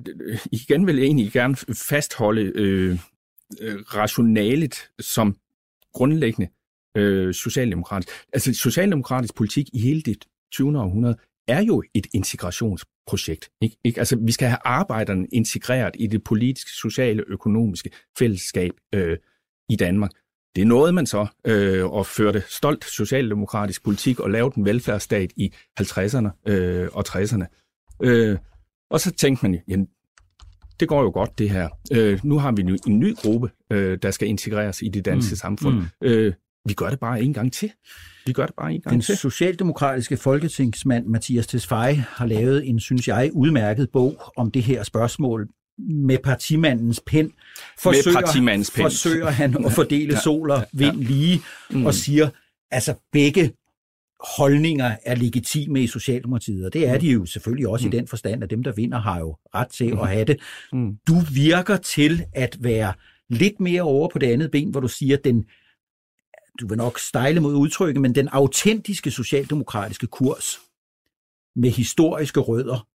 igen 0.51 0.87
vil 0.87 0.95
jeg 0.95 1.05
egentlig 1.05 1.31
gerne 1.31 1.55
fastholde 1.89 2.41
øh, 2.41 2.99
øh, 3.61 3.79
rationalet 3.79 4.75
som 4.99 5.35
grundlæggende 5.93 6.49
øh, 6.97 7.33
socialdemokratisk. 7.33 8.09
Altså 8.33 8.53
socialdemokratisk 8.53 9.35
politik 9.35 9.69
i 9.73 9.79
hele 9.79 10.01
det 10.01 10.25
20. 10.51 10.79
århundrede 10.79 11.17
er 11.47 11.61
jo 11.61 11.83
et 11.93 12.07
integrationsprojekt. 13.07 13.49
Ikke? 13.61 13.77
Ikke? 13.83 13.99
Altså, 13.99 14.17
vi 14.21 14.31
skal 14.31 14.47
have 14.47 14.59
arbejderne 14.63 15.27
integreret 15.31 15.95
i 15.99 16.07
det 16.07 16.23
politiske, 16.23 16.71
sociale, 16.71 17.23
økonomiske 17.27 17.89
fællesskab 18.19 18.71
øh, 18.93 19.17
i 19.69 19.75
Danmark. 19.75 20.11
Det 20.55 20.61
er 20.61 20.65
noget, 20.65 20.93
man 20.93 21.05
så 21.05 21.27
øh, 21.47 21.85
og 21.85 22.05
førte 22.05 22.43
stolt 22.47 22.85
socialdemokratisk 22.85 23.83
politik 23.83 24.19
og 24.19 24.29
lavede 24.29 24.53
en 24.57 24.65
velfærdsstat 24.65 25.31
i 25.35 25.53
50'erne 25.81 26.51
øh, 26.51 26.89
og 26.93 27.03
60'erne. 27.07 27.45
Øh, 28.03 28.37
og 28.89 28.99
så 28.99 29.11
tænkte 29.11 29.49
man, 29.49 29.59
jamen, 29.67 29.87
det 30.79 30.87
går 30.87 31.01
jo 31.01 31.09
godt 31.09 31.39
det 31.39 31.49
her. 31.49 31.69
Øh, 31.91 32.19
nu 32.23 32.39
har 32.39 32.51
vi 32.51 32.61
en, 32.61 32.79
en 32.87 32.99
ny 32.99 33.15
gruppe, 33.15 33.49
øh, 33.71 33.97
der 34.01 34.11
skal 34.11 34.27
integreres 34.27 34.81
i 34.81 34.89
det 34.89 35.05
danske 35.05 35.31
mm. 35.31 35.35
samfund. 35.35 35.75
Mm. 35.75 35.85
Øh, 36.01 36.33
vi 36.67 36.73
gør 36.73 36.89
det 36.89 36.99
bare 36.99 37.21
en 37.21 37.33
gang 37.33 37.53
til. 37.53 37.71
Vi 38.25 38.33
gør 38.33 38.45
det 38.45 38.55
bare 38.55 38.73
en 38.73 38.81
gang 38.81 38.93
Den 38.93 39.01
til. 39.01 39.11
Den 39.13 39.17
socialdemokratiske 39.17 40.17
folketingsmand 40.17 41.05
Mathias 41.05 41.47
Tesfaye 41.47 42.05
har 42.09 42.25
lavet 42.25 42.69
en, 42.69 42.79
synes 42.79 43.07
jeg, 43.07 43.29
udmærket 43.33 43.89
bog 43.93 44.21
om 44.37 44.51
det 44.51 44.63
her 44.63 44.83
spørgsmål 44.83 45.47
med 45.77 46.17
partimandens 46.23 47.01
pen. 47.05 47.31
Forsøger, 47.79 48.17
med 48.17 48.23
partimandens 48.23 48.71
pen. 48.71 48.83
Forsøger 48.83 49.29
han 49.29 49.65
at 49.65 49.71
fordele 49.79 50.13
ja, 50.13 50.19
sol 50.19 50.51
og 50.51 50.65
vind 50.73 51.01
ja. 51.01 51.07
lige 51.07 51.41
mm. 51.69 51.85
og 51.85 51.93
siger, 51.93 52.29
altså 52.71 52.93
begge 53.11 53.53
holdninger 54.37 54.95
er 55.05 55.15
legitime 55.15 55.83
i 55.83 55.87
Socialdemokratiet, 55.87 56.65
og 56.65 56.73
det 56.73 56.87
er 56.87 56.97
de 56.97 57.07
jo 57.11 57.25
selvfølgelig 57.25 57.67
også 57.67 57.87
mm. 57.87 57.93
i 57.93 57.97
den 57.97 58.07
forstand, 58.07 58.43
at 58.43 58.49
dem, 58.49 58.63
der 58.63 58.71
vinder, 58.71 58.99
har 58.99 59.19
jo 59.19 59.35
ret 59.55 59.67
til 59.67 59.93
mm. 59.93 59.99
at 59.99 60.07
have 60.07 60.25
det. 60.25 60.39
Mm. 60.73 60.97
Du 61.07 61.19
virker 61.33 61.77
til 61.77 62.25
at 62.33 62.57
være 62.59 62.93
lidt 63.29 63.59
mere 63.59 63.81
over 63.81 64.09
på 64.13 64.19
det 64.19 64.27
andet 64.27 64.51
ben, 64.51 64.69
hvor 64.69 64.79
du 64.79 64.87
siger, 64.87 65.17
at 65.17 65.23
den 65.23 65.45
du 66.59 66.67
vil 66.67 66.77
nok 66.77 66.99
stejle 66.99 67.39
mod 67.39 67.53
udtrykket, 67.53 68.01
men 68.01 68.15
den 68.15 68.27
autentiske 68.27 69.11
socialdemokratiske 69.11 70.07
kurs 70.07 70.59
med 71.55 71.69
historiske 71.69 72.39
rødder, 72.39 72.87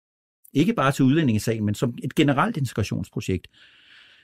ikke 0.53 0.73
bare 0.73 0.93
til 0.93 1.05
udlændingesagen, 1.05 1.65
men 1.65 1.75
som 1.75 1.95
et 2.05 2.15
generelt 2.15 2.57
integrationsprojekt, 2.57 3.49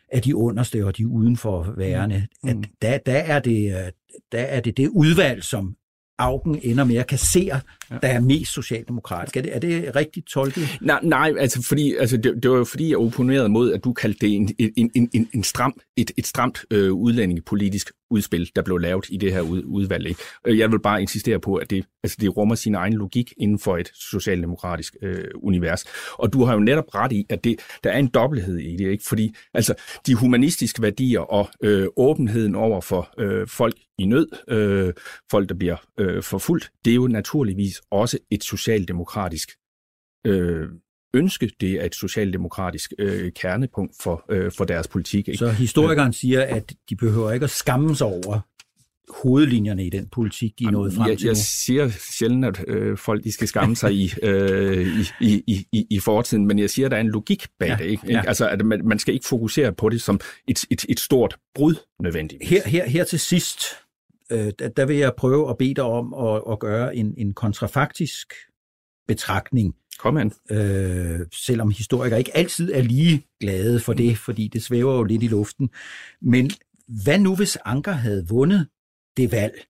af 0.08 0.22
de 0.22 0.36
underste 0.36 0.86
og 0.86 0.96
de 0.96 1.08
udenfor 1.08 1.74
værende, 1.76 2.26
mm. 2.42 2.48
at 2.48 2.56
der, 2.82 2.98
der, 2.98 3.18
er 3.18 3.38
det, 3.38 3.92
der 4.32 4.38
er 4.38 4.60
det 4.60 4.76
det 4.76 4.88
udvalg, 4.88 5.44
som 5.44 5.76
Augen 6.18 6.60
ender 6.62 6.84
med 6.84 6.96
at 6.96 7.06
kassere, 7.06 7.60
der 7.90 8.08
er 8.08 8.20
mest 8.20 8.52
socialdemokratisk. 8.52 9.36
Er 9.36 9.42
det, 9.42 9.56
er 9.56 9.60
det 9.60 9.96
rigtigt 9.96 10.26
tolket? 10.26 10.78
Nej, 10.80 11.00
nej 11.02 11.34
altså, 11.38 11.62
fordi, 11.62 11.94
altså 11.94 12.16
det, 12.16 12.42
det 12.42 12.50
var 12.50 12.56
jo 12.56 12.64
fordi, 12.64 12.88
jeg 12.88 12.98
opponerede 12.98 13.48
mod, 13.48 13.72
at 13.72 13.84
du 13.84 13.92
kaldte 13.92 14.26
det 14.26 14.34
en, 14.34 14.54
en, 14.58 14.90
en, 14.94 15.10
en, 15.14 15.28
en 15.34 15.42
stram, 15.42 15.80
et, 15.96 16.10
et 16.16 16.26
stramt 16.26 16.64
øh, 16.70 16.92
udlændingepolitisk 16.92 17.92
udspil, 18.10 18.50
der 18.56 18.62
blev 18.62 18.78
lavet 18.78 19.06
i 19.10 19.16
det 19.16 19.32
her 19.32 19.40
udvalg. 19.64 20.06
Ikke? 20.06 20.20
Øh, 20.46 20.58
jeg 20.58 20.72
vil 20.72 20.80
bare 20.80 21.00
insistere 21.00 21.40
på, 21.40 21.54
at 21.54 21.70
det, 21.70 21.86
altså 22.02 22.16
det 22.20 22.36
rummer 22.36 22.54
sin 22.54 22.74
egen 22.74 22.92
logik 22.92 23.32
inden 23.36 23.58
for 23.58 23.76
et 23.76 23.90
socialdemokratisk 23.94 24.96
øh, 25.02 25.24
univers. 25.34 25.84
Og 26.12 26.32
du 26.32 26.44
har 26.44 26.54
jo 26.54 26.60
netop 26.60 26.94
ret 26.94 27.12
i, 27.12 27.26
at 27.28 27.44
det, 27.44 27.60
der 27.84 27.90
er 27.90 27.98
en 27.98 28.08
dobbelthed 28.08 28.58
i 28.58 28.76
det, 28.76 28.90
ikke? 28.90 29.04
fordi 29.04 29.34
altså, 29.54 29.74
de 30.06 30.14
humanistiske 30.14 30.82
værdier 30.82 31.20
og 31.20 31.48
øh, 31.62 31.86
åbenheden 31.96 32.54
over 32.54 32.80
for 32.80 33.14
øh, 33.18 33.46
folk 33.48 33.74
i 33.98 34.06
nød, 34.06 34.28
øh, 34.48 34.94
folk 35.30 35.48
der 35.48 35.54
bliver 35.54 35.76
øh, 35.98 36.22
forfulgt, 36.22 36.70
det 36.84 36.90
er 36.90 36.94
jo 36.94 37.06
naturligvis 37.06 37.82
også 37.90 38.18
et 38.30 38.44
socialdemokratisk 38.44 39.50
øh, 40.26 40.68
ønske. 41.14 41.50
Det 41.60 41.70
er 41.72 41.84
et 41.84 41.94
socialdemokratisk 41.94 42.92
øh, 42.98 43.32
kernepunkt 43.32 43.92
for, 44.02 44.24
øh, 44.30 44.52
for 44.56 44.64
deres 44.64 44.88
politik. 44.88 45.28
Ikke? 45.28 45.38
Så 45.38 45.48
historikeren 45.50 46.12
siger, 46.12 46.42
at 46.42 46.72
de 46.90 46.96
behøver 46.96 47.32
ikke 47.32 47.44
at 47.44 47.50
skamme 47.50 47.96
sig 47.96 48.06
over 48.06 48.40
hovedlinjerne 49.22 49.86
i 49.86 49.90
den 49.90 50.08
politik, 50.08 50.58
de 50.58 50.64
er 50.64 50.70
nået 50.70 50.92
frem 50.92 51.08
jeg, 51.10 51.18
til 51.18 51.26
Jeg 51.26 51.32
nu. 51.32 51.40
siger 51.44 51.88
sjældent, 52.18 52.44
at 52.44 52.64
øh, 52.68 52.98
folk 52.98 53.24
de 53.24 53.32
skal 53.32 53.48
skamme 53.48 53.76
sig 53.76 53.92
i, 53.94 54.12
øh, 54.22 54.86
i, 55.20 55.42
i, 55.46 55.66
i, 55.72 55.86
i 55.90 56.00
fortiden, 56.00 56.46
men 56.46 56.58
jeg 56.58 56.70
siger, 56.70 56.86
at 56.86 56.90
der 56.90 56.96
er 56.96 57.00
en 57.00 57.08
logik 57.10 57.46
bag 57.58 57.68
Ja, 57.68 57.76
det. 57.78 57.84
Ikke? 57.84 58.02
ja. 58.12 58.22
Altså, 58.26 58.48
at 58.48 58.66
man, 58.66 58.80
man 58.84 58.98
skal 58.98 59.14
ikke 59.14 59.26
fokusere 59.26 59.72
på 59.72 59.88
det 59.88 60.02
som 60.02 60.20
et, 60.48 60.64
et, 60.70 60.84
et 60.88 61.00
stort 61.00 61.36
brud 61.54 61.74
nødvendigvis. 62.00 62.48
Her, 62.48 62.68
her, 62.68 62.86
her 62.88 63.04
til 63.04 63.20
sidst, 63.20 63.62
øh, 64.32 64.52
der, 64.58 64.68
der 64.68 64.86
vil 64.86 64.96
jeg 64.96 65.12
prøve 65.18 65.50
at 65.50 65.58
bede 65.58 65.74
dig 65.74 65.84
om 65.84 66.14
at, 66.14 66.42
at 66.52 66.58
gøre 66.58 66.96
en, 66.96 67.14
en 67.18 67.34
kontrafaktisk 67.34 68.34
betragtning, 69.08 69.74
Kom 69.98 70.16
an. 70.16 70.32
øh, 70.50 71.20
selvom 71.46 71.70
historikere 71.70 72.18
ikke 72.18 72.36
altid 72.36 72.72
er 72.72 72.82
lige 72.82 73.26
glade 73.40 73.80
for 73.80 73.92
det, 73.92 74.18
fordi 74.18 74.48
det 74.48 74.62
svæver 74.62 74.96
jo 74.96 75.02
lidt 75.02 75.22
i 75.22 75.28
luften. 75.28 75.70
Men 76.22 76.50
hvad 77.04 77.18
nu, 77.18 77.36
hvis 77.36 77.58
Anker 77.64 77.92
havde 77.92 78.26
vundet 78.28 78.66
det 79.16 79.32
valg? 79.32 79.64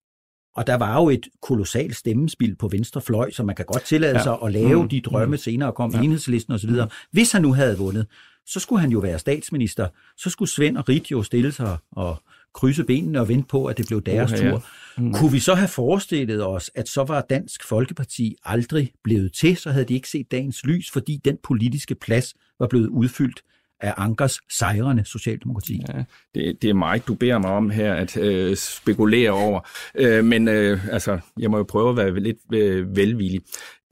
Og 0.56 0.66
der 0.66 0.74
var 0.74 1.00
jo 1.02 1.08
et 1.10 1.28
kolossalt 1.42 1.96
stemmespil 1.96 2.56
på 2.56 2.68
venstre 2.68 3.00
fløj, 3.00 3.30
så 3.30 3.42
man 3.42 3.54
kan 3.56 3.64
godt 3.64 3.82
tillade 3.84 4.16
Ja. 4.16 4.22
sig 4.22 4.36
at 4.44 4.52
lave 4.52 4.82
Mm. 4.82 4.88
de 4.88 5.00
drømme 5.00 5.38
senere 5.38 5.72
kom 5.72 5.90
Ja. 5.90 5.98
ja. 5.98 6.04
enhedslisten 6.04 6.54
osv. 6.54 6.70
Hvis 7.12 7.32
han 7.32 7.42
nu 7.42 7.52
havde 7.52 7.78
vundet, 7.78 8.06
så 8.46 8.60
skulle 8.60 8.80
han 8.80 8.90
jo 8.90 8.98
være 8.98 9.18
statsminister. 9.18 9.88
Så 10.16 10.30
skulle 10.30 10.48
Svend 10.50 10.76
og 10.76 10.88
Rit 10.88 11.10
jo 11.10 11.22
stille 11.22 11.52
sig 11.52 11.78
og 11.92 12.16
krydse 12.56 12.84
benene 12.84 13.20
og 13.20 13.28
vente 13.28 13.48
på, 13.48 13.66
at 13.66 13.78
det 13.78 13.86
blev 13.86 14.02
deres 14.02 14.32
ja. 14.32 14.50
tur. 14.50 14.64
Mm. 14.98 15.12
Kunne 15.12 15.32
vi 15.32 15.38
så 15.38 15.54
have 15.54 15.68
forestillet 15.68 16.46
os, 16.46 16.70
at 16.74 16.88
så 16.88 17.04
var 17.04 17.20
Dansk 17.20 17.64
Folkeparti 17.68 18.36
aldrig 18.44 18.92
blevet 19.04 19.32
til, 19.32 19.56
så 19.56 19.70
havde 19.70 19.84
de 19.84 19.94
ikke 19.94 20.08
set 20.08 20.30
dagens 20.30 20.64
lys, 20.64 20.90
fordi 20.90 21.20
den 21.24 21.38
politiske 21.42 21.94
plads 21.94 22.34
var 22.58 22.66
blevet 22.66 22.88
udfyldt 22.88 23.42
af 23.80 23.94
Ankers 23.96 24.38
sejrende 24.50 25.04
Socialdemokrati. 25.04 25.82
Ja, 25.88 26.04
det, 26.34 26.62
det 26.62 26.70
er 26.70 26.74
mig, 26.74 27.06
du 27.06 27.14
beder 27.14 27.38
mig 27.38 27.50
om 27.50 27.70
her 27.70 27.94
at 27.94 28.16
øh, 28.16 28.56
spekulere 28.56 29.30
over. 29.30 29.60
Øh, 29.94 30.24
men 30.24 30.48
øh, 30.48 30.88
altså, 30.92 31.18
jeg 31.38 31.50
må 31.50 31.56
jo 31.56 31.64
prøve 31.64 31.90
at 31.90 31.96
være 31.96 32.20
lidt 32.20 32.38
øh, 32.54 32.96
velvillig. 32.96 33.40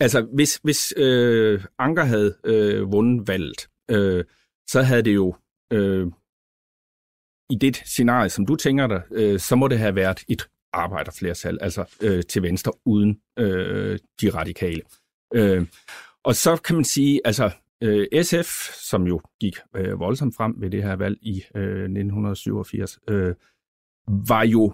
Altså, 0.01 0.27
hvis, 0.35 0.61
hvis 0.63 0.95
øh, 0.97 1.61
Anker 1.79 2.05
havde 2.05 2.35
øh, 2.45 2.93
vundet 2.93 3.29
valget, 3.29 3.69
øh, 3.91 4.25
så 4.67 4.83
havde 4.83 5.03
det 5.03 5.15
jo 5.15 5.35
øh, 5.73 6.07
i 7.51 7.55
det 7.55 7.77
scenarie, 7.77 8.31
som 8.31 8.47
du 8.47 8.57
tænker 8.57 8.87
dig, 8.87 9.03
øh, 9.11 9.41
så 9.41 9.57
må 9.57 9.69
det 9.69 9.79
have 9.79 9.95
været 9.95 10.25
et 10.29 10.49
arbejderflertal, 10.73 11.59
altså 11.61 11.85
øh, 12.01 12.23
til 12.23 12.43
venstre, 12.43 12.73
uden 12.85 13.21
øh, 13.39 13.99
de 14.21 14.31
radikale. 14.31 14.83
Øh, 15.35 15.67
og 16.25 16.35
så 16.35 16.57
kan 16.57 16.77
man 16.77 16.85
sige, 16.85 17.21
altså 17.25 17.51
øh, 17.83 18.07
SF, 18.23 18.75
som 18.75 19.07
jo 19.07 19.21
gik 19.41 19.57
øh, 19.77 20.01
voldsomt 20.01 20.37
frem 20.37 20.55
ved 20.59 20.71
det 20.71 20.83
her 20.83 20.97
valg 20.97 21.19
i 21.23 21.43
øh, 21.55 21.83
1987, 21.83 22.99
øh, 23.09 23.35
var 24.09 24.45
jo 24.45 24.73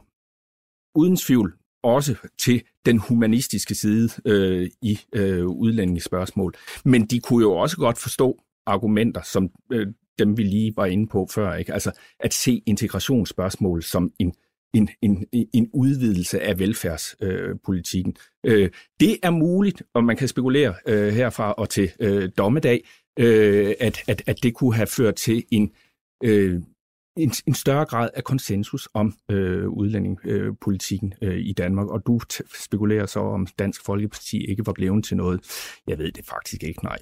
uden 0.95 1.17
tvivl 1.17 1.55
også 1.83 2.17
til 2.39 2.63
den 2.87 2.99
humanistiske 2.99 3.75
side 3.75 4.09
øh, 4.25 4.71
i 4.83 4.99
øh, 5.13 5.47
udlændingsspørgsmål. 5.47 6.55
Men 6.85 7.07
de 7.07 7.21
kunne 7.21 7.43
jo 7.43 7.53
også 7.53 7.77
godt 7.77 7.99
forstå 7.99 8.39
argumenter, 8.67 9.23
som 9.23 9.51
øh, 9.73 9.87
dem 10.25 10.37
vi 10.37 10.43
lige 10.43 10.73
var 10.77 10.87
inde 10.87 11.07
på 11.07 11.29
før. 11.35 11.55
Ikke? 11.55 11.73
Altså 11.73 11.93
at 12.21 12.35
se 12.35 12.63
integrationsspørgsmål 12.67 13.83
som 13.83 14.13
en, 14.19 14.35
en, 14.75 14.89
en, 15.03 15.27
en 15.33 15.71
udvidelse 15.73 16.41
af 16.41 16.59
velfærdspolitikken. 16.59 18.17
Øh, 18.47 18.71
det 19.01 19.19
er 19.23 19.31
muligt, 19.31 19.83
og 19.95 20.05
man 20.05 20.17
kan 20.17 20.29
spekulere 20.29 20.75
øh, 20.87 21.09
herfra 21.09 21.53
og 21.53 21.69
til 21.69 21.91
øh, 22.01 22.31
dommedag, 22.39 22.85
øh, 23.19 23.75
at, 23.81 23.99
at, 24.09 24.23
at 24.27 24.43
det 24.43 24.55
kunne 24.55 24.75
have 24.75 24.87
ført 24.87 25.15
til 25.15 25.45
en, 25.51 25.71
øh, 26.25 26.63
en, 27.17 27.33
en 27.47 27.55
større 27.55 27.85
grad 27.85 28.11
af 28.15 28.25
konsensus 28.25 28.89
om 28.95 29.15
øh, 29.31 29.69
udlændingepolitikken 29.69 31.15
øh, 31.23 31.39
i 31.39 31.53
Danmark. 31.53 31.89
Og 31.89 32.07
du 32.07 32.21
t- 32.33 32.65
spekulerer 32.65 33.07
så, 33.07 33.21
om 33.21 33.47
Dansk 33.59 33.85
Folkeparti 33.85 34.45
ikke 34.45 34.67
var 34.67 34.73
blevet 34.73 35.05
til 35.05 35.17
noget. 35.17 35.41
Jeg 35.89 35.99
ved 35.99 36.13
det 36.13 36.27
faktisk 36.27 36.63
ikke, 36.63 36.85
nej. 36.85 36.99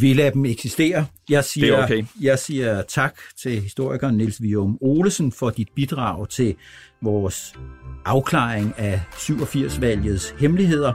Vi 0.00 0.12
lader 0.12 0.30
dem 0.30 0.44
eksistere. 0.44 1.06
Jeg 1.30 1.44
siger, 1.44 1.66
Det 1.66 1.80
er 1.80 1.84
okay. 1.84 2.04
jeg 2.20 2.38
siger 2.38 2.82
tak 2.82 3.14
til 3.42 3.60
historikeren 3.60 4.16
Niels 4.16 4.42
Vium 4.42 4.78
Olesen 4.80 5.32
for 5.32 5.50
dit 5.50 5.68
bidrag 5.74 6.28
til 6.28 6.54
vores 7.02 7.54
afklaring 8.04 8.74
af 8.78 9.00
87-valgets 9.12 10.40
hemmeligheder. 10.40 10.92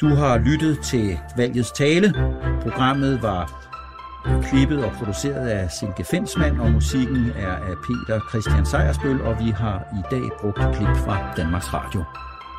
Du 0.00 0.06
har 0.06 0.38
lyttet 0.38 0.78
til 0.84 1.18
valgets 1.36 1.72
tale. 1.72 2.14
Programmet 2.62 3.22
var 3.22 3.70
klippet 4.50 4.84
og 4.84 4.92
produceret 4.92 5.48
af 5.48 5.70
Silke 5.70 6.04
Fensmann, 6.04 6.60
og 6.60 6.70
musikken 6.70 7.30
er 7.36 7.52
af 7.52 7.74
Peter 7.86 8.20
Christian 8.30 8.66
Sejersbøl, 8.66 9.20
og 9.20 9.44
vi 9.44 9.50
har 9.50 9.84
i 9.92 10.02
dag 10.10 10.30
brugt 10.40 10.76
klip 10.76 10.96
fra 10.96 11.34
Danmarks 11.36 11.74
Radio. 11.74 12.04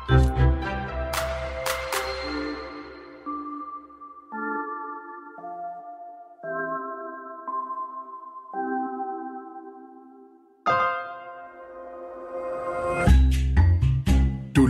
Du 0.08 0.85